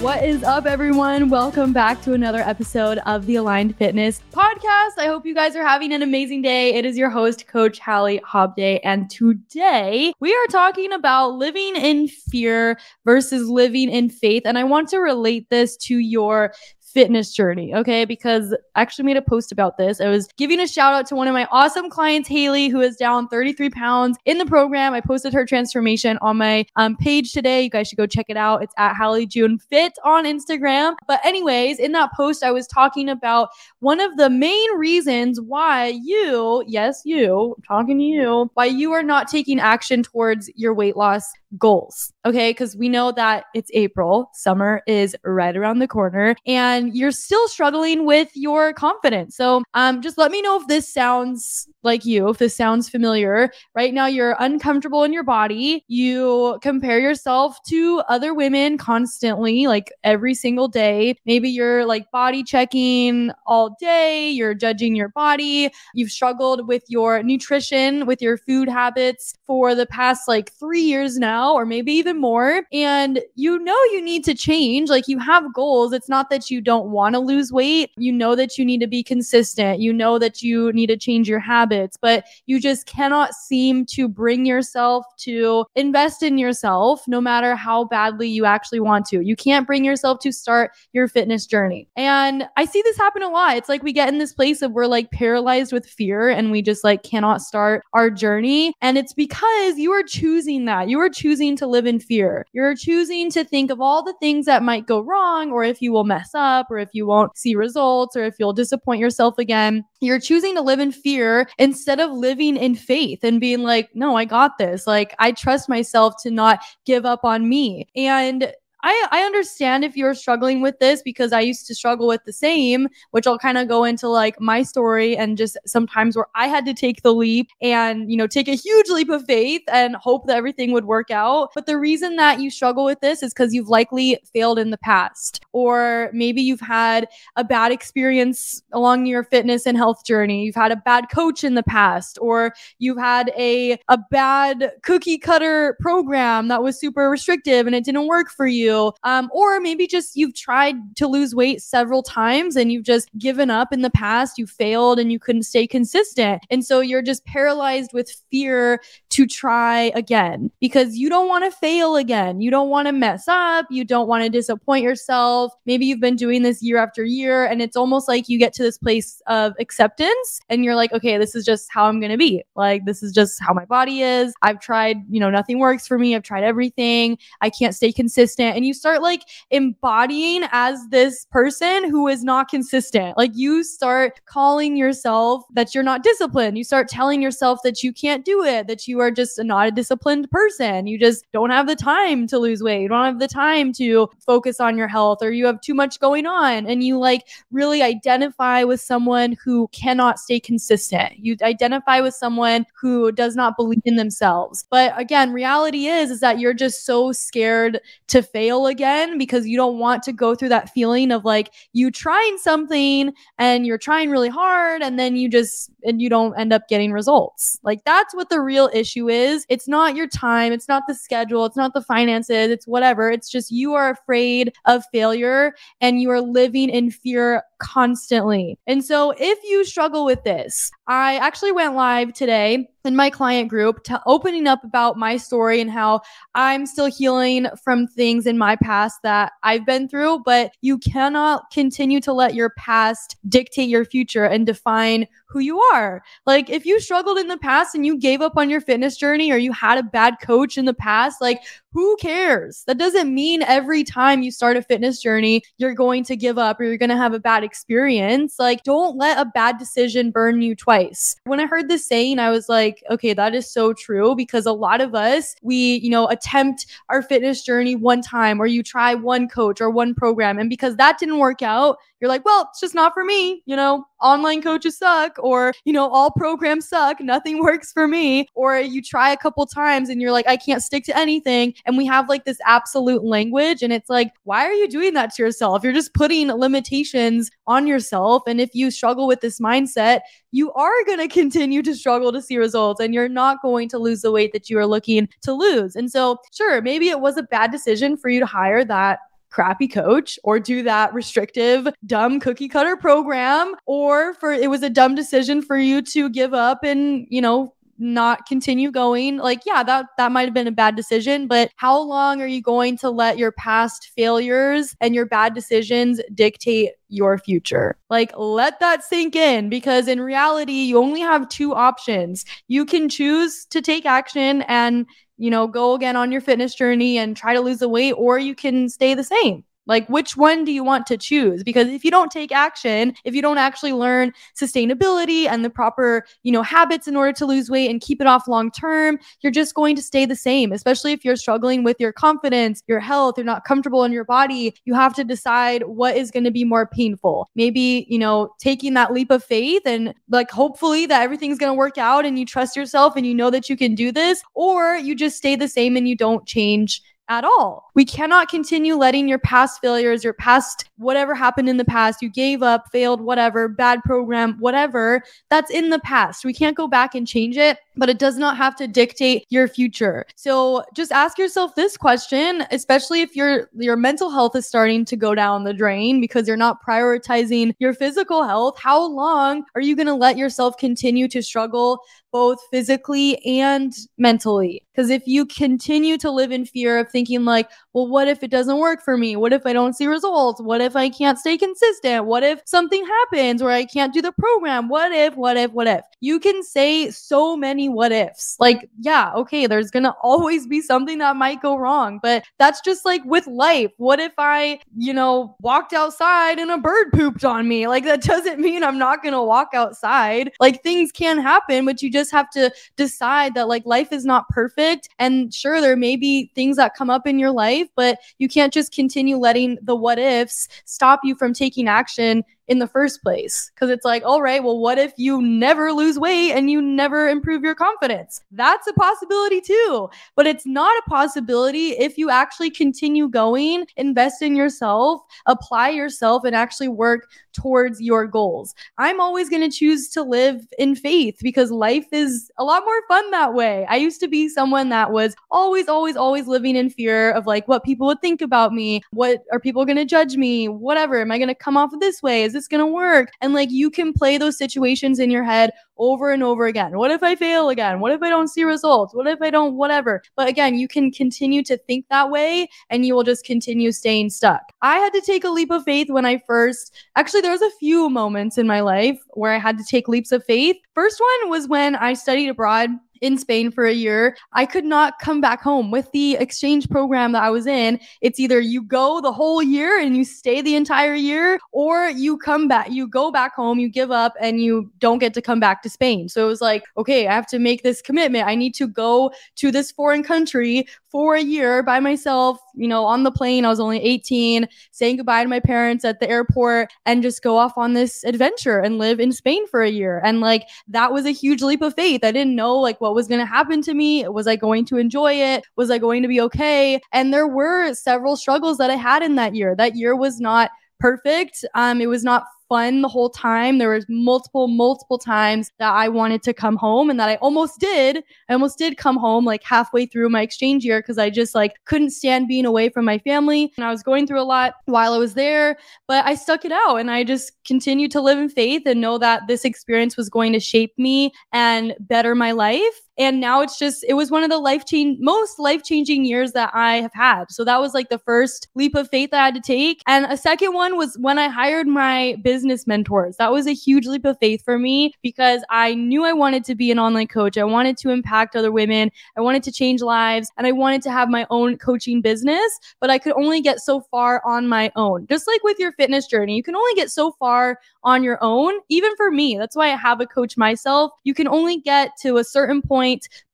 What 0.02 0.26
is 0.26 0.44
up, 0.44 0.66
everyone? 0.66 1.30
Welcome 1.30 1.74
back 1.74 2.02
to 2.02 2.14
another 2.14 2.40
episode 2.40 2.98
of 3.06 3.28
the 3.28 3.36
Aligned 3.36 3.76
Fitness 3.76 4.20
Podcast. 4.34 4.98
I 4.98 5.06
hope 5.06 5.28
you 5.28 5.36
guys 5.36 5.56
are 5.56 5.64
having 5.64 5.94
an 5.94 6.02
amazing 6.02 6.42
day. 6.42 6.74
It 6.74 6.86
is 6.86 6.98
your 6.98 7.12
host, 7.12 7.46
Coach 7.46 7.78
Hallie 7.78 8.20
Hobday, 8.22 8.80
and 8.84 9.12
today 9.12 10.12
we 10.20 10.34
are 10.34 10.48
talking 10.48 10.92
about 10.92 11.36
living 11.36 11.76
in 11.76 12.08
fear 12.08 12.80
versus 13.06 13.48
living 13.48 13.92
in 13.92 14.09
faith. 14.09 14.42
And 14.45 14.58
I 14.58 14.64
want 14.64 14.90
to 14.90 14.98
relate 14.98 15.48
this 15.52 15.78
to 15.78 16.00
your 16.00 16.56
fitness 16.91 17.34
journey. 17.34 17.73
Okay. 17.73 18.05
Because 18.05 18.54
I 18.76 18.81
actually 18.81 19.05
made 19.05 19.18
a 19.18 19.22
post 19.22 19.52
about 19.52 19.77
this. 19.77 20.02
I 20.02 20.08
was 20.08 20.27
giving 20.38 20.59
a 20.59 20.68
shout 20.68 20.94
out 20.94 21.05
to 21.08 21.16
one 21.16 21.27
of 21.27 21.34
my 21.34 21.48
awesome 21.52 21.90
clients, 21.90 22.27
Haley, 22.27 22.67
who 22.67 22.81
is 22.81 22.95
down 22.95 23.27
33 23.27 23.70
pounds 23.70 24.17
in 24.26 24.38
the 24.38 24.45
program. 24.45 24.94
I 24.94 25.02
posted 25.02 25.34
her 25.34 25.45
transformation 25.45 26.17
on 26.22 26.38
my 26.38 26.66
um, 26.76 26.98
page 26.98 27.31
today. 27.31 27.62
You 27.62 27.70
guys 27.70 27.88
should 27.88 27.98
go 27.98 28.05
check 28.05 28.26
it 28.30 28.38
out. 28.38 28.64
It's 28.64 28.73
at 28.77 28.95
Hallie 28.95 29.26
June 29.26 29.58
Fit 29.58 29.94
on 30.04 30.26
Instagram. 30.26 30.95
But, 31.08 31.26
anyways, 31.26 31.80
in 31.80 31.91
that 31.94 32.12
post, 32.16 32.44
I 32.44 32.52
was 32.52 32.67
talking 32.67 33.09
about 33.09 33.50
one 33.80 34.00
of 34.00 34.17
the 34.17 34.30
main 34.30 34.78
reasons 34.78 35.39
why 35.39 35.88
you, 35.88 36.64
yes, 36.67 37.02
you, 37.05 37.55
I'm 37.58 37.64
talking 37.64 37.98
to 37.98 38.03
you, 38.03 38.52
why 38.53 38.66
you 38.66 38.92
are 38.92 39.03
not 39.03 39.28
taking 39.28 39.59
action 39.59 40.03
towards 40.03 40.50
your 40.55 40.73
weight 40.73 40.97
loss 40.97 41.31
goals. 41.57 42.13
Okay. 42.25 42.53
Cause 42.53 42.75
we 42.75 42.89
know 42.89 43.11
that 43.11 43.45
it's 43.53 43.71
April, 43.73 44.30
summer 44.33 44.81
is 44.88 45.16
right 45.23 45.55
around 45.55 45.80
the 45.80 45.88
corner, 45.88 46.35
and 46.45 46.95
you're 46.95 47.11
still 47.11 47.47
struggling 47.47 48.05
with 48.05 48.30
your 48.35 48.73
confidence. 48.73 49.35
So 49.35 49.63
um, 49.73 50.02
just 50.02 50.17
let 50.17 50.31
me 50.31 50.41
know 50.41 50.59
if 50.59 50.67
this 50.67 50.91
sounds 50.91 51.67
like 51.83 52.05
you, 52.05 52.29
if 52.29 52.38
this 52.38 52.55
sounds 52.55 52.89
familiar. 52.89 53.52
Right 53.75 53.94
now, 53.94 54.05
you're 54.05 54.35
uncomfortable 54.39 55.03
in 55.03 55.13
your 55.13 55.23
body. 55.23 55.83
You 55.88 56.59
compare 56.61 56.99
yourself 56.99 57.57
to 57.67 58.03
other 58.07 58.33
women 58.33 58.77
constantly, 58.77 59.67
like 59.67 59.91
every 60.03 60.35
single 60.35 60.67
day. 60.67 61.16
Maybe 61.25 61.49
you're 61.49 61.85
like 61.85 62.11
body 62.11 62.44
checking 62.44 63.31
all 63.45 63.75
day, 63.79 64.29
you're 64.29 64.53
judging 64.53 64.95
your 64.95 65.09
body. 65.09 65.72
You've 65.95 66.11
struggled 66.11 66.67
with 66.67 66.83
your 66.88 67.23
nutrition, 67.23 68.05
with 68.05 68.22
your 68.22 68.38
food 68.38 68.69
habits 68.69 69.33
for 69.47 69.73
the 69.73 69.88
past 69.88 70.27
like 70.27 70.52
three 70.53 70.81
years 70.81 71.17
now 71.17 71.41
now, 71.42 71.53
or 71.53 71.66
maybe 71.66 71.92
even 71.94 72.20
more. 72.20 72.64
And 72.72 73.22
you 73.36 73.59
know 73.59 73.78
you 73.92 74.02
need 74.02 74.23
to 74.25 74.34
change. 74.34 74.89
Like 74.89 75.08
you 75.08 75.20
have 75.20 75.53
goals. 75.53 75.94
It's 75.94 76.09
not 76.09 76.30
that 76.30 76.50
you 76.50 76.61
don't 76.61 76.92
want 76.92 77.16
to 77.16 77.20
lose 77.20 77.52
weight. 77.52 77.92
You 77.97 78.11
know 78.11 78.36
that 78.36 78.58
you 78.58 78.66
need 78.66 78.80
to 78.81 78.88
be 78.88 79.03
consistent. 79.03 79.80
You 79.80 79.94
know 79.94 80.19
that 80.19 80.42
you 80.42 80.72
need 80.73 80.88
to 80.88 80.97
change 80.97 81.28
your 81.28 81.39
habits, 81.39 81.97
but 82.02 82.25
you 82.45 82.59
just 82.59 82.86
cannot 82.86 83.34
seem 83.34 83.86
to 83.88 84.08
bring 84.08 84.45
yourself 84.45 85.06
to 85.19 85.66
invest 85.75 86.23
in 86.23 86.38
yourself 86.38 87.03
no 87.08 87.22
matter 87.22 87.56
how 87.56 87.86
badly 87.86 88.28
you 88.28 88.45
actually 88.45 88.80
want 88.80 89.06
to. 89.08 89.22
You 89.22 89.36
can't 89.36 89.67
bring 89.67 89.84
yourself 89.84 90.19
to 90.19 90.31
start 90.31 90.72
your 90.94 91.08
fitness 91.08 91.45
journey. 91.45 91.88
And 91.95 92.47
I 92.58 92.66
see 92.66 92.81
this 92.84 92.97
happen 92.97 93.23
a 93.23 93.30
lot. 93.30 93.58
It's 93.58 93.69
like 93.69 93.84
we 93.84 93.94
get 93.94 94.09
in 94.09 94.19
this 94.19 94.34
place 94.34 94.62
of 94.62 94.72
we're 94.72 94.88
like 94.88 95.12
paralyzed 95.12 95.73
with 95.73 95.86
fear 95.86 96.30
and 96.30 96.52
we 96.52 96.62
just 96.62 96.84
like 96.84 97.03
cannot 97.03 97.42
start 97.42 97.84
our 97.94 98.09
journey. 98.09 98.73
And 98.81 98.97
it's 98.97 99.14
because 99.14 99.78
you 99.78 99.92
are 99.92 100.03
choosing 100.03 100.66
that. 100.66 100.89
You 100.89 101.00
are 101.00 101.09
choosing 101.09 101.31
choosing 101.32 101.56
to 101.56 101.66
live 101.66 101.86
in 101.86 101.98
fear. 101.98 102.46
You're 102.52 102.76
choosing 102.76 103.32
to 103.32 103.46
think 103.46 103.72
of 103.72 103.80
all 103.80 104.04
the 104.04 104.16
things 104.20 104.46
that 104.48 104.64
might 104.64 104.86
go 104.86 105.00
wrong, 105.00 105.50
or 105.50 105.64
if 105.64 105.81
you 105.81 105.94
will 105.94 106.03
mess 106.03 106.31
up, 106.36 106.68
or 106.69 106.78
if 106.78 106.90
you 106.92 107.06
won't 107.06 107.38
see 107.38 107.56
results, 107.56 108.18
or 108.18 108.25
if 108.25 108.36
you'll 108.38 108.52
disappoint 108.52 109.00
yourself 109.00 109.38
again. 109.38 109.86
You're 110.02 110.20
choosing 110.20 110.56
to 110.56 110.62
live 110.62 110.81
in 110.81 110.91
fear 110.91 111.47
instead 111.58 112.02
of 112.02 112.12
living 112.12 112.58
in 112.58 112.75
faith 112.75 113.24
and 113.24 113.40
being 113.40 113.64
like, 113.64 113.90
no, 113.96 114.18
I 114.18 114.25
got 114.25 114.58
this. 114.58 114.86
Like, 114.86 115.16
I 115.20 115.31
trust 115.31 115.70
myself 115.70 116.16
to 116.24 116.31
not 116.31 116.59
give 116.86 117.06
up 117.06 117.24
on 117.24 117.47
me. 117.47 117.88
And 117.96 118.52
I, 118.84 119.08
I 119.12 119.22
understand 119.22 119.84
if 119.84 119.96
you're 119.96 120.14
struggling 120.14 120.62
with 120.62 120.80
this 120.80 121.02
because 121.02 121.31
I 121.34 121.42
used 121.42 121.68
to 121.68 121.75
struggle 121.75 122.08
with 122.08 122.24
the 122.25 122.34
same, 122.34 122.88
which 123.12 123.28
I'll 123.28 123.38
kind 123.38 123.58
of 123.58 123.68
go 123.68 123.84
into 123.84 124.08
like 124.08 124.40
my 124.40 124.64
story 124.64 125.16
and 125.16 125.38
just 125.38 125.58
sometimes 125.66 126.16
where 126.16 126.28
I 126.36 126.47
had 126.47 126.66
to 126.66 126.74
take 126.74 127.03
the 127.03 127.14
leap 127.14 127.50
and, 127.62 128.09
you 128.09 128.18
know, 128.18 128.28
take 128.28 128.47
a 128.47 128.56
huge 128.56 128.90
leap 128.90 129.09
of 129.09 129.25
faith 129.25 129.62
and 129.72 129.96
hope 129.96 130.25
that 130.28 130.38
everything 130.38 130.72
would 130.72 130.86
work 130.86 131.12
out. 131.12 131.50
But 131.53 131.66
the 131.66 131.78
reason 131.78 132.16
that 132.16 132.40
you 132.40 132.50
struggle 132.50 132.86
with 132.86 133.02
this 133.02 133.22
is 133.22 133.34
because 133.34 133.53
you've 133.53 133.70
likely 133.70 134.20
failed 134.34 134.58
in 134.58 134.72
the 134.72 134.78
past, 134.78 135.41
or 135.53 136.09
maybe 136.13 136.41
you've 136.41 136.62
had 136.62 137.07
a 137.35 137.44
bad 137.44 137.72
experience 137.72 138.62
along 138.72 139.06
your 139.06 139.23
fitness 139.23 139.66
and 139.66 139.78
health 139.78 140.06
journey. 140.06 140.45
You've 140.45 140.56
had 140.56 140.72
a 140.72 140.75
bad 140.75 141.09
coach 141.12 141.44
in 141.44 141.56
the 141.56 141.63
past, 141.63 142.17
or 142.22 142.53
you've 142.79 142.97
had 142.97 143.31
a, 143.38 143.79
a 143.88 143.97
bad 144.09 144.72
cookie 144.84 145.17
cutter 145.17 145.78
program 145.79 146.47
that 146.47 146.63
was 146.63 146.79
super 146.79 147.09
restrictive 147.09 147.67
and 147.67 147.75
it 147.75 147.84
didn't 147.84 148.07
work 148.07 148.29
for 148.29 148.47
you. 148.47 148.94
Um, 149.03 149.29
or 149.34 149.59
maybe 149.59 149.88
just 149.88 150.16
you've 150.16 150.35
tried 150.35 150.75
to 150.97 151.07
lose 151.07 151.35
weight 151.35 151.61
several 151.61 152.03
times 152.03 152.56
and 152.56 152.72
you've 152.72 152.85
just 152.85 153.09
given 153.17 153.50
up 153.50 153.73
in 153.73 153.81
the 153.81 153.90
past, 153.90 154.38
you 154.38 154.47
failed 154.47 155.00
and 155.00 155.11
you 155.11 155.19
couldn't 155.19 155.44
stay 155.44 155.67
consistent. 155.67 156.44
And 156.50 156.66
so 156.66 156.79
you're 156.79 157.01
just 157.01 157.25
paralyzed 157.25 157.91
with 157.94 158.11
fear 158.29 158.81
to 159.11 159.27
try 159.27 159.91
again 159.94 160.49
because 160.61 160.97
you 160.97 161.09
don't 161.09 161.27
want 161.27 161.44
to 161.44 161.51
fail 161.51 161.97
again. 161.97 162.39
You 162.39 162.49
don't 162.49 162.69
want 162.69 162.88
to 162.88 162.94
mess 162.94 163.27
up. 163.27 163.66
You 163.69 163.83
don't 163.83 164.07
want 164.07 164.23
to 164.23 164.29
disappoint 164.29 164.83
yourself. 164.83 165.53
Maybe 165.66 165.85
you've 165.85 165.99
been 165.99 166.16
doing 166.16 166.44
this 166.44 166.63
year 166.63 166.77
after 166.77 167.03
year 167.03 167.45
and 167.45 167.61
it's 167.61 167.75
almost 167.75 168.07
like 168.07 168.29
you 168.29 168.39
get 168.39 168.53
to 168.53 168.63
this 168.63 168.77
place 168.77 169.22
of 169.27 169.53
acceptance 169.59 170.39
and 170.49 170.63
you're 170.63 170.75
like, 170.75 170.94
okay, 170.94 171.17
this 171.17 171.35
is 171.35 171.44
just 171.44 171.67
how 171.72 171.85
I'm 171.85 171.99
going 171.99 172.11
to 172.11 172.17
be. 172.17 172.44
Like, 172.55 172.85
this 172.85 173.03
is 173.03 173.11
just 173.11 173.41
how 173.41 173.53
my 173.53 173.66
body 173.66 174.01
is. 174.01 174.33
I've 174.41 174.61
tried, 174.61 174.97
you 175.09 175.19
know, 175.19 175.29
nothing 175.29 175.59
works 175.59 175.88
for 175.88 175.99
me. 175.99 176.16
I've 176.16 176.23
tried 176.23 176.45
everything. 176.45 177.17
I 177.41 177.49
can't 177.49 177.75
stay 177.75 177.91
consistent 177.91 178.55
and 178.55 178.66
you 178.66 178.73
start 178.73 179.01
like 179.01 179.23
embodying 179.49 180.45
as 180.51 180.79
this 180.89 181.25
person 181.31 181.89
who 181.89 182.07
is 182.07 182.23
not 182.23 182.47
consistent. 182.49 183.17
Like 183.17 183.31
you 183.35 183.63
start 183.63 184.22
calling 184.25 184.78
yourself 184.78 185.43
that 185.53 185.75
you're 185.75 185.83
not 185.83 186.01
disciplined. 186.01 186.57
You 186.57 186.63
start 186.63 186.88
telling 186.88 187.22
yourself 187.22 187.59
that 187.63 187.83
you 187.83 187.91
can't 187.91 188.23
do 188.23 188.43
it, 188.45 188.67
that 188.67 188.88
you 188.88 189.00
are 189.01 189.12
just 189.12 189.44
not 189.44 189.67
a 189.67 189.72
disciplined 189.72 190.29
person. 190.31 190.88
You 190.88 190.97
just 190.97 191.25
don't 191.31 191.50
have 191.50 191.67
the 191.67 191.75
time 191.75 192.28
to 192.28 192.38
lose 192.38 192.63
weight. 192.63 192.81
You 192.81 192.88
don't 192.88 193.06
have 193.06 193.19
the 193.19 193.28
time 193.28 193.73
to 193.73 194.09
focus 194.19 194.59
on 194.59 194.78
your 194.78 194.88
health 194.88 195.19
or 195.22 195.31
you 195.31 195.45
have 195.45 195.62
too 195.62 195.73
much 195.73 196.00
going 196.00 196.25
on 196.25 196.66
and 196.67 196.84
you 196.84 196.97
like 196.97 197.28
really 197.51 197.81
identify 197.81 198.63
with 198.63 198.81
someone 198.81 199.35
who 199.44 199.67
cannot 199.69 200.19
stay 200.19 200.40
consistent. 200.40 201.17
You 201.17 201.35
identify 201.41 202.01
with 202.01 202.13
someone 202.13 202.66
who 202.79 203.11
does 203.11 203.35
not 203.35 203.57
believe 203.57 203.81
in 203.85 203.95
themselves. 203.95 204.66
But 204.69 204.94
again, 205.00 205.34
reality 205.34 205.88
is 205.88 206.11
is 206.11 206.19
that 206.19 206.40
you're 206.40 206.53
just 206.53 206.85
so 206.85 207.11
scared 207.11 207.79
to 208.07 208.22
fail 208.22 208.67
again 208.67 209.17
because 209.17 209.47
you 209.47 209.57
don't 209.57 209.79
want 209.79 210.03
to 210.03 210.11
go 210.11 210.35
through 210.35 210.50
that 210.50 210.69
feeling 210.69 211.11
of 211.11 211.25
like 211.25 211.53
you 211.73 211.90
trying 211.90 212.38
something 212.38 213.13
and 213.38 213.66
you're 213.66 213.78
trying 213.78 214.09
really 214.09 214.29
hard 214.29 214.81
and 214.81 215.00
then 215.00 215.16
you 215.16 215.29
just 215.29 215.72
and 215.84 216.01
you 216.01 216.09
don't 216.09 216.38
end 216.38 216.53
up 216.53 216.67
getting 216.67 216.91
results. 216.91 217.57
Like 217.63 217.84
that's 217.85 218.13
what 218.13 218.29
the 218.29 218.41
real 218.41 218.69
issue 218.73 218.91
is. 218.97 219.46
It's 219.50 219.68
not 219.68 219.96
your 219.96 220.07
time, 220.07 220.53
it's 220.53 220.68
not 220.68 220.84
the 220.88 220.96
schedule, 220.96 221.46
it's 221.46 221.57
not 221.57 221.74
the 221.74 221.81
finances, 221.81 222.50
it's 222.50 222.68
whatever. 222.68 223.09
It's 223.12 223.29
just 223.29 223.52
you 223.52 223.74
are 223.74 223.90
afraid 223.90 224.53
of 224.66 224.84
failure 224.91 225.53
and 225.79 226.02
you 226.02 226.09
are 226.12 226.22
living 226.22 226.69
in 226.69 226.91
fear 226.91 227.44
constantly. 227.61 228.57
And 228.67 228.83
so 228.83 229.13
if 229.17 229.39
you 229.44 229.63
struggle 229.63 230.03
with 230.03 230.23
this, 230.23 230.72
I 230.88 231.17
actually 231.17 231.51
went 231.51 231.75
live 231.75 232.11
today 232.13 232.67
in 232.83 232.96
my 232.96 233.09
client 233.09 233.47
group 233.47 233.84
to 233.84 234.02
opening 234.08 234.47
up 234.47 234.63
about 234.63 234.97
my 234.97 235.16
story 235.17 235.61
and 235.61 235.69
how 235.69 236.02
I'm 236.34 236.66
still 236.66 236.87
healing 236.87 237.47
from 237.63 237.85
things 237.85 238.25
in 238.25 238.37
my 238.37 238.55
past 238.55 238.99
that 239.03 239.34
I've 239.43 239.66
been 239.66 239.87
through, 239.87 240.23
but 240.25 240.52
you 240.61 240.79
cannot 240.79 241.52
continue 241.52 242.02
to 242.02 242.13
let 242.13 242.34
your 242.34 242.49
past 242.58 243.16
dictate 243.29 243.69
your 243.69 243.85
future 243.85 244.25
and 244.25 244.46
define 244.46 245.07
who 245.28 245.40
you 245.40 245.59
are. 245.73 246.02
Like 246.25 246.49
if 246.49 246.66
you 246.66 246.79
struggled 246.79 247.17
in 247.17 247.28
the 247.28 247.37
past 247.37 247.75
and 247.75 247.85
you 247.85 247.97
gave 247.97 248.22
up 248.22 248.34
on 248.35 248.49
your 248.49 248.61
fitness 248.61 248.97
journey 248.97 249.31
or 249.31 249.37
you 249.37 249.53
had 249.53 249.78
a 249.78 249.84
bad 249.84 250.16
coach 250.22 250.57
in 250.57 250.66
the 250.66 250.73
past, 250.73 251.22
like 251.22 251.41
who 251.73 251.96
cares? 251.97 252.64
That 252.68 252.78
doesn't 252.78 253.14
mean 253.14 253.44
every 253.44 253.84
time 253.84 254.23
you 254.23 254.32
start 254.32 254.58
a 254.58 254.62
fitness 254.62 255.02
journey, 255.02 255.44
you're 255.58 255.73
going 255.73 256.03
to 256.06 256.15
give 256.15 256.38
up 256.38 256.60
or 256.60 256.65
you're 256.65 256.77
going 256.77 256.89
to 256.89 256.98
have 256.98 257.13
a 257.13 257.20
bad 257.20 257.44
experience. 257.44 258.36
Like, 258.39 258.63
don't 258.63 258.98
let 258.98 259.18
a 259.18 259.25
bad 259.25 259.58
decision 259.58 260.12
burn 260.12 260.41
you 260.41 260.56
twice. 260.56 261.15
When 261.24 261.39
I 261.39 261.46
heard 261.46 261.70
this 261.70 261.88
saying, 261.88 262.20
I 262.20 262.29
was 262.29 262.50
like, 262.50 262.84
okay, 262.89 263.13
that 263.13 263.34
is 263.34 263.51
so 263.51 263.74
true 263.74 264.15
because 264.15 264.46
a 264.46 264.51
lot 264.51 264.82
of 264.82 264.96
us, 264.96 265.36
we, 265.41 265.77
you 265.77 265.89
know, 265.89 266.08
attempt 266.08 266.65
our 266.89 267.01
fitness 267.01 267.44
journey 267.44 267.75
one 267.75 268.01
time 268.01 268.41
or 268.41 268.48
you 268.48 268.63
try 268.63 268.94
one 268.94 269.27
coach 269.27 269.62
or 269.62 269.70
one 269.70 269.96
program. 269.96 270.39
And 270.39 270.50
because 270.50 270.75
that 270.75 271.00
didn't 271.00 271.20
work 271.20 271.41
out, 271.41 271.77
you're 272.00 272.10
like, 272.10 272.25
well, 272.25 272.48
it's 272.50 272.60
just 272.60 272.75
not 272.75 272.94
for 272.94 273.06
me. 273.06 273.44
You 273.46 273.56
know, 273.56 273.86
online 274.01 274.42
coaches 274.42 274.77
suck 274.77 275.15
or, 275.20 275.53
you 275.65 275.74
know, 275.74 275.89
all 275.89 276.12
programs 276.12 276.68
suck, 276.68 277.00
nothing 277.00 277.39
works 277.44 277.72
for 277.72 277.88
me. 277.88 278.27
Or 278.36 278.60
you 278.60 278.82
try 278.82 279.12
a 279.12 279.18
couple 279.18 279.46
times 279.46 279.89
and 279.89 280.01
you're 280.01 280.12
like, 280.12 280.27
I 280.27 280.38
can't 280.38 280.63
stick 280.63 280.84
to 280.86 280.98
anything. 280.98 281.53
And 281.65 281.77
we 281.77 281.86
have 281.86 282.10
like 282.10 282.25
this 282.25 282.39
absolute 282.46 283.03
language. 283.03 283.62
And 283.62 283.74
it's 283.74 283.89
like, 283.89 284.13
why 284.24 284.46
are 284.46 284.53
you 284.53 284.68
doing 284.68 284.94
that 284.94 285.13
to 285.15 285.24
yourself? 285.24 285.63
You're 285.63 285.74
just 285.74 285.94
putting 285.94 286.27
limitations 286.27 287.30
on 287.48 287.68
yourself. 287.68 288.24
And 288.27 288.39
if 288.39 288.50
you 288.53 288.72
struggle 288.72 289.08
with 289.08 289.22
this 289.22 289.39
mindset, 289.39 290.01
you 290.32 290.51
are 290.53 290.86
going 290.86 291.00
to 291.08 291.08
continue 291.08 291.62
to 291.62 291.75
struggle 291.75 292.12
to 292.12 292.22
see 292.22 292.38
results 292.38 292.80
and 292.80 292.94
you're 292.94 293.10
not 293.10 293.42
going 293.42 293.70
to 293.70 293.77
lose 293.77 294.01
the 294.01 294.12
weight 294.12 294.34
that 294.34 294.50
you 294.50 294.58
are 294.58 294.68
looking 294.68 295.10
to 295.24 295.34
lose. 295.34 295.75
And 295.75 295.92
so, 295.92 296.18
sure, 296.32 296.62
maybe 296.62 296.89
it 296.89 297.00
was 297.00 297.18
a 297.18 297.24
bad 297.24 297.51
decision 297.51 297.98
for 297.98 298.10
you 298.10 298.20
to 298.20 298.25
hire 298.25 298.63
that 298.65 299.00
crappy 299.31 299.67
coach 299.67 300.19
or 300.24 300.39
do 300.39 300.62
that 300.63 300.93
restrictive, 300.93 301.67
dumb 301.86 302.19
cookie 302.19 302.50
cutter 302.50 302.77
program, 302.77 303.55
or 303.65 304.13
for 304.15 304.31
it 304.31 304.50
was 304.50 304.62
a 304.62 304.69
dumb 304.69 304.93
decision 304.93 305.41
for 305.41 305.57
you 305.57 305.81
to 305.81 306.10
give 306.10 306.33
up 306.33 306.63
and, 306.63 307.07
you 307.10 307.22
know, 307.22 307.53
not 307.81 308.27
continue 308.27 308.72
going. 308.72 309.17
Like 309.17 309.41
yeah 309.45 309.63
that 309.63 309.88
that 309.98 310.12
might 310.12 310.25
have 310.25 310.33
been 310.33 310.48
a 310.48 310.51
bad 310.51 310.75
decision 310.75 311.27
but 311.27 311.51
how 311.55 311.81
long 311.81 312.22
are 312.22 312.27
you 312.27 312.41
going 312.41 312.77
to 312.77 312.89
let 312.89 313.17
your 313.17 313.31
past 313.31 313.91
failures 313.95 314.75
and 314.79 314.93
your 314.93 315.07
bad 315.07 315.33
decisions 315.33 316.00
dictate 316.13 316.74
your 316.89 317.17
future? 317.17 317.77
Like 317.89 318.13
let 318.15 318.60
that 318.60 318.83
sink 318.83 319.15
in 319.15 319.50
because 319.50 319.88
in 319.88 320.00
reality 320.00 320.53
you 320.53 320.77
only 320.77 321.01
have 321.01 321.27
two 321.29 321.55
options. 321.55 322.24
You 322.48 322.65
can 322.65 322.88
choose 322.88 323.45
to 323.48 323.62
take 323.62 323.86
action 323.88 324.43
and 324.43 324.86
you 325.22 325.29
know, 325.29 325.48
go 325.48 325.75
again 325.75 325.96
on 325.96 326.12
your 326.12 326.22
fitness 326.22 326.56
journey 326.56 326.98
and 326.98 327.15
try 327.15 327.34
to 327.36 327.41
lose 327.41 327.60
the 327.60 327.70
weight, 327.70 327.94
or 327.94 328.18
you 328.20 328.36
can 328.36 328.70
stay 328.70 328.96
the 328.96 329.03
same. 329.03 329.44
Like, 329.67 329.88
which 329.89 330.17
one 330.17 330.43
do 330.43 330.51
you 330.51 330.63
want 330.63 330.88
to 330.88 330.98
choose? 330.98 331.43
Because 331.43 331.67
if 331.67 331.84
you 331.84 331.91
don't 331.91 332.12
take 332.12 332.31
action, 332.31 332.93
if 333.05 333.13
you 333.13 333.22
don't 333.22 333.38
actually 333.38 333.74
learn 333.74 334.12
sustainability 334.39 335.27
and 335.27 335.46
the 335.46 335.50
proper, 335.50 336.03
you 336.24 336.31
know, 336.31 336.41
habits 336.41 336.88
in 336.88 336.96
order 336.96 337.13
to 337.13 337.25
lose 337.25 337.50
weight 337.50 337.69
and 337.69 337.79
keep 337.79 338.01
it 338.01 338.08
off 338.08 338.27
long 338.27 338.51
term, 338.51 338.98
you're 339.22 339.31
just 339.31 339.53
going 339.53 339.75
to 339.75 339.81
stay 339.81 340.05
the 340.05 340.15
same, 340.15 340.51
especially 340.51 340.91
if 340.93 341.05
you're 341.05 341.15
struggling 341.15 341.63
with 341.63 341.77
your 341.79 341.93
confidence, 341.93 342.63
your 342.67 342.79
health, 342.79 343.17
you're 343.17 343.25
not 343.25 343.46
comfortable 343.46 343.84
in 343.84 343.91
your 343.91 344.05
body. 344.05 344.53
You 344.65 344.74
have 344.74 344.96
to 344.96 345.03
decide 345.03 345.63
what 345.63 345.96
is 345.96 346.12
going 346.12 346.24
to 346.24 346.31
be 346.31 346.43
more 346.43 346.67
painful. 346.67 347.29
Maybe, 347.36 347.86
you 347.89 348.00
know, 348.00 348.34
taking 348.39 348.74
that 348.74 348.91
leap 348.91 349.12
of 349.12 349.24
faith 349.24 349.62
and 349.65 349.93
like 350.10 350.31
hopefully 350.31 350.86
that 350.88 351.01
everything's 351.01 351.38
going 351.38 351.51
to 351.51 351.57
work 351.57 351.77
out 351.77 352.05
and 352.05 352.17
you 352.17 352.25
trust 352.25 352.55
yourself 352.55 352.96
and 352.96 353.05
you 353.05 353.13
know 353.13 353.29
that 353.29 353.50
you 353.50 353.55
can 353.55 353.75
do 353.75 353.91
this, 353.91 354.22
or 354.34 354.75
you 354.75 354.96
just 354.96 355.17
stay 355.17 355.36
the 355.36 355.48
same 355.48 355.77
and 355.77 355.88
you 355.88 355.96
don't 355.96 356.25
change 356.25 356.81
at 357.12 357.25
all. 357.25 357.69
We 357.75 357.84
cannot 357.84 358.29
continue 358.29 358.75
letting 358.75 359.10
your 359.10 359.19
past 359.19 359.60
failures, 359.60 360.01
your 360.01 360.13
past 360.13 360.69
whatever 360.77 361.13
happened 361.13 361.50
in 361.50 361.58
the 361.58 361.65
past, 361.65 362.01
you 362.01 362.10
gave 362.10 362.41
up, 362.41 362.72
failed, 362.72 363.01
whatever, 363.01 363.50
bad 363.50 363.84
program, 363.84 364.38
whatever, 364.39 365.03
that's 365.29 365.51
in 365.51 365.72
the 365.72 365.79
past. 365.79 366.24
We 366.24 366.34
can't 366.34 366.55
go 366.55 366.69
back 366.69 366.96
and 366.96 367.05
change 367.05 367.36
it, 367.36 367.58
but 367.81 367.89
it 367.89 367.98
does 367.98 368.15
not 368.15 368.38
have 368.38 368.55
to 368.55 368.67
dictate 368.67 369.25
your 369.29 369.48
future. 369.48 370.05
So 370.15 370.63
just 370.75 370.91
ask 370.91 371.17
yourself 371.17 371.55
this 371.55 371.77
question, 371.77 372.45
especially 372.51 373.01
if 373.01 373.15
your 373.15 373.50
your 373.55 373.75
mental 373.75 374.12
health 374.12 374.36
is 374.36 374.48
starting 374.48 374.86
to 374.86 374.95
go 374.95 375.15
down 375.15 375.45
the 375.45 375.53
drain 375.53 376.00
because 376.00 376.27
you're 376.27 376.38
not 376.38 376.63
prioritizing 376.63 377.55
your 377.57 377.74
physical 377.74 378.24
health. 378.24 378.60
How 378.60 378.86
long 378.86 379.45
are 379.55 379.62
you 379.62 379.75
going 379.75 379.88
to 379.88 379.95
let 379.95 380.15
yourself 380.15 380.57
continue 380.60 381.07
to 381.07 381.24
struggle 381.24 381.81
both 382.12 382.39
physically 382.51 383.17
and 383.25 383.74
mentally. 383.98 384.63
Because 384.72 384.89
if 384.89 385.03
you 385.05 385.25
continue 385.25 385.98
to 385.98 386.12
live 386.12 386.31
in 386.31 386.45
fear 386.45 386.77
of 386.77 386.89
thinking, 386.89 387.25
like, 387.25 387.50
well, 387.74 387.88
what 387.88 388.07
if 388.07 388.24
it 388.24 388.31
doesn't 388.31 388.60
work 388.60 388.83
for 388.83 388.98
me? 388.98 389.15
What 389.15 389.33
if 389.33 389.45
I 389.45 389.53
don't 389.53 389.74
see 389.74 389.88
results? 389.88 390.41
What 390.41 390.62
if 390.62 390.75
I 390.75 390.89
can't 390.89 391.17
stay 391.17 391.38
consistent? 391.38 392.05
What 392.05 392.24
if 392.24 392.41
something 392.45 392.86
happens 392.86 393.41
where 393.41 393.51
I 393.51 393.65
can't 393.65 393.93
do 393.93 394.01
the 394.01 394.13
program? 394.13 394.69
What 394.69 394.91
if, 394.91 395.15
what 395.15 395.38
if, 395.38 395.51
what 395.51 395.67
if? 395.67 395.81
You 396.00 396.19
can 396.19 396.43
say 396.43 396.89
so 396.91 397.36
many 397.36 397.69
what 397.74 397.91
ifs. 397.91 398.36
Like, 398.39 398.70
yeah, 398.79 399.12
okay, 399.15 399.48
there's 399.48 399.72
going 399.72 399.84
to 399.91 399.96
always 400.01 400.48
be 400.48 400.62
something 400.62 400.98
that 401.00 401.15
might 401.15 401.41
go 401.41 401.58
wrong, 401.58 402.00
but 402.01 402.24
that's 402.39 402.62
just 402.62 402.86
like 402.86 403.03
with 403.06 403.27
life. 403.27 403.72
What 403.77 404.00
if 404.00 404.13
I, 404.18 404.60
you 404.77 404.94
know, 404.94 405.36
walked 405.41 405.74
outside 405.74 406.39
and 406.39 406.51
a 406.51 406.58
bird 406.58 406.91
pooped 406.94 407.25
on 407.25 407.48
me? 407.48 407.68
Like, 407.68 407.84
that 407.86 408.01
doesn't 408.12 408.39
mean 408.39 408.63
I'm 408.63 408.77
not 408.77 409.01
going 409.01 409.13
to 409.13 409.22
walk 409.22 409.50
outside. 409.53 410.32
Like, 410.39 410.63
things 410.63 410.91
can 410.91 411.18
happen, 411.20 411.65
but 411.65 411.82
you 411.82 411.91
just 411.91 412.12
have 412.12 412.29
to 412.32 412.51
decide 412.75 413.34
that 413.36 413.48
like 413.48 413.65
life 413.65 413.91
is 413.91 414.06
not 414.06 414.27
perfect. 414.29 414.89
And 415.00 415.34
sure, 415.34 415.62
there 415.62 415.75
may 415.75 415.96
be 415.96 416.32
things 416.36 416.58
that 416.58 416.75
come 416.75 416.89
up 416.89 417.08
in 417.08 417.20
your 417.20 417.32
life, 417.32 417.67
but 417.75 418.00
you 418.17 418.27
can't 418.27 418.53
just 418.53 418.74
continue 418.74 419.17
letting 419.17 419.58
the 419.62 419.75
what 419.75 420.00
ifs 420.00 420.48
stop 420.65 421.01
you 421.03 421.15
from 421.15 421.34
taking 421.34 421.67
action 421.67 422.24
in 422.51 422.60
the 422.60 422.68
first 422.68 423.01
place. 423.01 423.50
Cause 423.56 423.70
it's 423.70 423.86
like, 423.86 424.03
all 424.06 424.22
right, 424.22 424.44
well, 424.44 424.60
what 424.60 424.77
if 424.77 424.92
you 424.98 425.22
never 425.22 425.72
lose 425.72 425.98
weight 425.98 426.34
and 426.34 426.51
you 426.51 426.62
never 426.62 427.08
improve 427.08 427.44
your 427.44 427.56
confidence? 427.56 428.22
That's 428.30 428.68
a 428.68 428.74
possibility 428.74 429.39
too. 429.39 429.89
But 430.18 430.27
it's 430.27 430.46
not 430.46 430.77
a 430.80 430.89
possibility 430.89 431.70
if 431.70 431.98
you 431.98 432.10
actually 432.10 432.50
continue 432.50 433.08
going, 433.08 433.68
invest 433.77 434.22
in 434.22 434.36
yourself, 434.36 435.01
apply 435.27 435.70
yourself, 435.70 436.25
and 436.25 436.36
actually 436.36 436.68
work 436.68 437.10
towards 437.32 437.80
your 437.80 438.06
goals. 438.06 438.53
I'm 438.77 439.00
always 439.00 439.30
going 439.30 439.50
to 439.50 439.58
choose 439.58 439.88
to 439.92 440.03
live 440.03 440.46
in 440.60 440.75
faith 440.75 441.20
because 441.22 441.51
life 441.51 441.88
is 441.94 442.30
a 442.38 442.44
lot 442.44 442.63
more 442.65 442.82
fun 442.89 443.10
that 443.12 443.34
way. 443.34 443.65
I 443.70 443.77
used 443.77 444.01
to 444.01 444.10
be 444.10 444.27
someone 444.27 444.68
that 444.70 444.92
was 444.92 445.15
always, 445.30 445.70
always, 445.70 445.96
always 445.96 446.27
living 446.27 446.58
in 446.58 446.70
fear 446.70 447.12
of 447.12 447.25
like 447.25 447.48
what 447.48 447.63
people 447.63 447.88
would 447.88 448.01
think 448.01 448.22
about 448.22 448.53
me. 448.53 448.82
What 448.92 449.24
are 449.32 449.39
people 449.39 449.63
going 449.63 449.77
to 449.77 449.86
judge 449.86 450.18
me? 450.18 450.50
Whatever. 450.50 451.00
Am 451.00 451.12
I 451.12 451.18
going 451.18 451.30
to 451.30 451.36
come 451.36 451.56
off 451.56 451.72
of 451.72 451.80
this 451.80 452.03
way? 452.03 452.24
Is 452.24 452.34
this 452.34 452.40
going 452.48 452.60
to 452.60 452.72
work? 452.72 453.10
And 453.22 453.34
like 453.34 453.51
you 453.51 453.70
can 453.70 453.93
play 453.93 454.17
those 454.17 454.38
situations 454.38 455.00
in 455.00 455.10
your 455.10 455.24
head 455.24 455.51
over 455.77 456.12
and 456.12 456.22
over 456.22 456.46
again. 456.46 456.77
What 456.77 456.91
if 456.91 457.01
I 457.01 457.15
fail 457.15 457.50
again? 457.50 457.79
What 457.79 457.91
if 457.91 458.01
I 458.03 458.10
don't 458.10 458.27
see 458.27 458.43
results? 458.43 458.93
What 458.93 459.08
if 459.08 459.22
I 459.22 459.29
don't, 459.29 459.55
whatever? 459.55 460.03
But 460.15 460.29
again, 460.29 460.55
you 460.55 460.67
can 460.67 460.91
continue 460.91 461.43
to 461.43 461.58
think 461.58 461.86
that 461.89 462.12
way 462.12 462.48
and 462.70 462.86
you 462.86 462.96
will 462.96 463.03
just 463.03 463.25
continue 463.25 463.72
staying 463.72 464.12
stuck. 464.12 464.41
I 464.62 464.77
had 464.77 464.93
to 464.93 465.01
take 465.01 465.24
a 465.24 465.29
leap 465.29 465.51
of 465.51 465.63
faith 465.63 465.89
when 465.89 466.05
I 466.05 466.22
first, 466.27 466.75
actually, 466.96 467.22
there 467.22 467.32
was 467.32 467.41
a 467.41 467.58
few 467.60 467.89
moments 467.89 468.38
in 468.38 468.46
my 468.46 468.62
life 468.62 469.00
where 469.12 469.34
I 469.34 469.39
had 469.39 469.58
to 469.58 469.63
take 469.63 469.88
leaps 469.88 470.12
of 470.12 470.24
faith. 470.25 470.58
First 470.75 471.00
one 471.00 471.29
was 471.29 471.48
when 471.48 471.75
I 471.75 471.93
studied 471.93 472.29
abroad 472.29 472.70
in 473.01 473.18
Spain 473.18 473.51
for 473.51 473.65
a 473.65 473.74
year, 473.74 474.15
I 474.34 474.46
could 474.46 474.65
not 474.65 475.00
come 475.00 475.22
back 475.22 475.42
home 475.42 475.72
with 475.72 475.92
the 475.92 476.15
exchange 476.15 476.70
program 476.70 477.12
that 477.12 477.24
I 477.24 477.30
was 477.30 477.48
in. 477.48 477.80
It's 478.01 478.20
either 478.20 478.39
you 478.39 478.63
go 478.63 479.01
the 479.01 479.12
whole 479.12 479.42
year 479.44 479.80
and 479.80 479.98
you 479.98 480.06
stay 480.06 480.42
the 480.42 480.56
entire 480.56 480.96
year, 480.96 481.39
or 481.51 481.89
you 481.89 482.18
come 482.18 482.48
back, 482.48 482.72
you 482.72 482.88
go 482.88 483.12
back 483.12 483.36
home, 483.36 483.60
you 483.60 483.70
give 483.70 483.92
up, 483.92 484.13
and 484.22 484.39
you 484.39 484.72
don't 484.80 485.00
get 485.00 485.13
to 485.15 485.22
come 485.22 485.39
back 485.39 485.63
to 485.63 485.70
Spain. 485.70 486.10
So 486.10 486.24
it 486.24 486.27
was 486.27 486.42
like, 486.42 486.63
okay, 486.77 487.08
I 487.08 487.13
have 487.13 487.27
to 487.27 487.39
make 487.39 487.63
this 487.63 487.82
commitment. 487.82 488.27
I 488.27 488.36
need 488.36 488.53
to 488.56 488.68
go 488.68 489.12
to 489.38 489.51
this 489.51 489.72
foreign 489.72 490.03
country 490.03 490.67
for 490.91 491.15
a 491.15 491.22
year 491.22 491.63
by 491.63 491.79
myself, 491.79 492.38
you 492.53 492.67
know, 492.67 492.84
on 492.84 493.03
the 493.03 493.12
plane. 493.12 493.46
I 493.46 493.50
was 493.50 493.62
only 493.62 493.81
18, 493.81 494.48
saying 494.72 494.98
goodbye 494.98 495.24
to 495.24 495.29
my 495.29 495.39
parents 495.39 495.86
at 495.86 496.00
the 496.00 496.10
airport 496.10 496.70
and 496.86 497.01
just 497.01 497.24
go 497.24 497.38
off 497.38 497.58
on 497.58 497.74
this 497.74 498.03
adventure 498.03 498.60
and 498.60 498.77
live 498.77 499.00
in 499.00 499.13
Spain 499.13 499.48
for 499.48 499.62
a 499.62 499.70
year. 499.70 500.01
And 500.03 500.20
like 500.20 500.48
that 500.67 500.91
was 500.91 501.05
a 501.05 501.12
huge 501.12 501.41
leap 501.41 501.62
of 501.62 501.74
faith. 501.75 502.03
I 502.03 502.12
didn't 502.12 502.36
know 502.36 502.58
like 502.58 502.81
what 502.81 502.90
was 502.93 503.07
going 503.07 503.19
to 503.19 503.25
happen 503.25 503.62
to 503.63 503.74
me. 503.74 504.07
Was 504.07 504.27
I 504.27 504.36
going 504.36 504.65
to 504.65 504.77
enjoy 504.77 505.13
it? 505.13 505.45
Was 505.55 505.71
I 505.71 505.77
going 505.77 506.01
to 506.01 506.07
be 506.07 506.21
okay? 506.21 506.79
And 506.91 507.13
there 507.13 507.27
were 507.27 507.74
several 507.74 508.15
struggles 508.15 508.57
that 508.57 508.69
I 508.69 508.75
had 508.75 509.03
in 509.03 509.15
that 509.15 509.36
year. 509.36 509.55
That 509.55 509.75
year 509.75 509.95
was 509.95 510.19
not 510.19 510.51
perfect. 510.79 511.45
Um, 511.55 511.81
it 511.81 511.88
was 511.88 512.03
not 512.03 512.25
fun 512.51 512.81
the 512.81 512.89
whole 512.89 513.10
time. 513.10 513.60
There 513.60 513.70
was 513.70 513.86
multiple, 513.88 514.50
multiple 514.50 514.98
times 514.98 515.51
that 515.58 515.74
I 515.74 515.88
wanted 515.88 516.22
to 516.24 516.34
come 516.34 516.58
home 516.58 516.89
and 516.89 517.00
that 517.00 517.08
I 517.08 517.15
almost 517.15 517.62
did. 517.62 518.03
I 518.27 518.34
almost 518.34 518.58
did 518.58 518.75
come 518.75 518.98
home 518.98 519.24
like 519.24 519.41
halfway 519.41 519.86
through 519.86 520.10
my 520.10 520.22
exchange 520.22 520.65
year 520.65 520.81
because 520.81 520.98
I 520.98 521.10
just 521.10 521.34
like 521.34 521.53
couldn't 521.63 521.91
stand 521.91 522.27
being 522.27 522.46
away 522.46 522.67
from 522.67 522.84
my 522.84 522.98
family. 522.98 523.53
And 523.55 523.63
I 523.63 523.72
was 523.72 523.84
going 523.84 524.05
through 524.05 524.20
a 524.20 524.27
lot 524.27 524.55
while 524.65 524.91
I 524.91 524.98
was 524.98 525.13
there, 525.13 525.58
but 525.88 526.05
I 526.05 526.13
stuck 526.13 526.43
it 526.43 526.51
out 526.51 526.75
and 526.75 526.91
I 526.91 527.05
just 527.05 527.31
continued 527.46 527.91
to 527.91 528.01
live 528.01 528.17
in 528.17 528.27
faith 528.27 528.63
and 528.65 528.81
know 528.81 528.98
that 528.98 529.27
this 529.29 529.46
experience 529.46 529.96
was 529.96 530.10
going 530.10 530.34
to 530.34 530.39
shape 530.41 530.74
me 530.77 531.13
and 531.31 531.74
better 531.79 532.15
my 532.15 532.34
life 532.34 532.81
and 532.98 533.19
now 533.19 533.41
it's 533.41 533.57
just 533.57 533.86
it 533.88 533.93
was 533.93 534.12
one 534.12 534.24
of 534.24 534.29
the 534.29 534.38
life 534.38 534.65
change 534.65 534.98
most 535.00 535.39
life 535.39 535.63
changing 535.63 536.05
years 536.05 536.33
that 536.33 536.51
I 536.53 536.75
have 536.77 536.93
had. 536.93 537.31
So 537.31 537.43
that 537.45 537.60
was 537.60 537.74
like 537.74 537.89
the 537.89 538.00
first 538.00 538.48
leap 538.55 538.75
of 538.75 538.89
faith 538.89 539.10
I 539.13 539.25
had 539.25 539.36
to 539.36 539.41
take. 539.41 539.81
And 539.88 540.05
a 540.05 540.17
second 540.17 540.53
one 540.53 540.77
was 540.77 540.98
when 541.00 541.17
I 541.17 541.29
hired 541.29 541.67
my 541.67 542.17
business 542.24 542.67
mentors. 542.67 543.17
That 543.17 543.31
was 543.31 543.48
a 543.48 543.53
huge 543.53 543.88
leap 543.88 544.05
of 544.05 544.17
faith 544.19 544.43
for 544.43 544.60
me 544.60 544.93
because 545.01 545.43
I 545.50 545.74
knew 545.74 546.03
I 546.03 546.13
wanted 546.13 546.43
to 546.45 546.55
be 546.55 546.71
an 546.71 546.79
online 546.79 547.07
coach. 547.07 547.38
I 547.38 547.43
wanted 547.43 547.77
to 547.77 547.89
impact 547.89 548.36
other 548.36 548.51
women. 548.51 548.91
I 549.17 549.21
wanted 549.21 549.43
to 549.43 549.51
change 549.51 549.81
lives 549.81 550.29
and 550.38 550.45
I 550.45 550.51
wanted 550.51 550.81
to 550.83 550.91
have 550.91 551.10
my 551.10 551.25
own 551.29 551.57
coaching 551.57 552.01
business, 552.01 552.60
but 552.79 552.89
I 552.89 552.98
could 552.98 553.13
only 553.13 553.41
get 553.41 553.60
so 553.60 553.81
far 553.91 554.21
on 554.25 554.48
my 554.48 554.71
own. 554.75 555.07
Just 555.07 555.27
like 555.27 555.43
with 555.43 555.60
your 555.60 555.71
fitness 555.74 556.07
journey, 556.07 556.36
you 556.36 556.43
can 556.43 556.55
only 556.55 556.74
get 556.75 556.91
so 556.91 557.13
far 557.13 557.60
on 557.83 558.03
your 558.03 558.19
own. 558.21 558.53
Even 558.69 558.95
for 558.95 559.12
me, 559.12 559.38
that's 559.38 559.55
why 559.55 559.71
I 559.71 559.75
have 559.75 560.01
a 560.01 560.05
coach 560.05 560.38
myself. 560.38 560.91
You 561.03 561.13
can 561.13 561.27
only 561.27 561.60
get 561.60 561.91
to 562.01 562.17
a 562.17 562.24
certain 562.24 562.62
point 562.62 562.80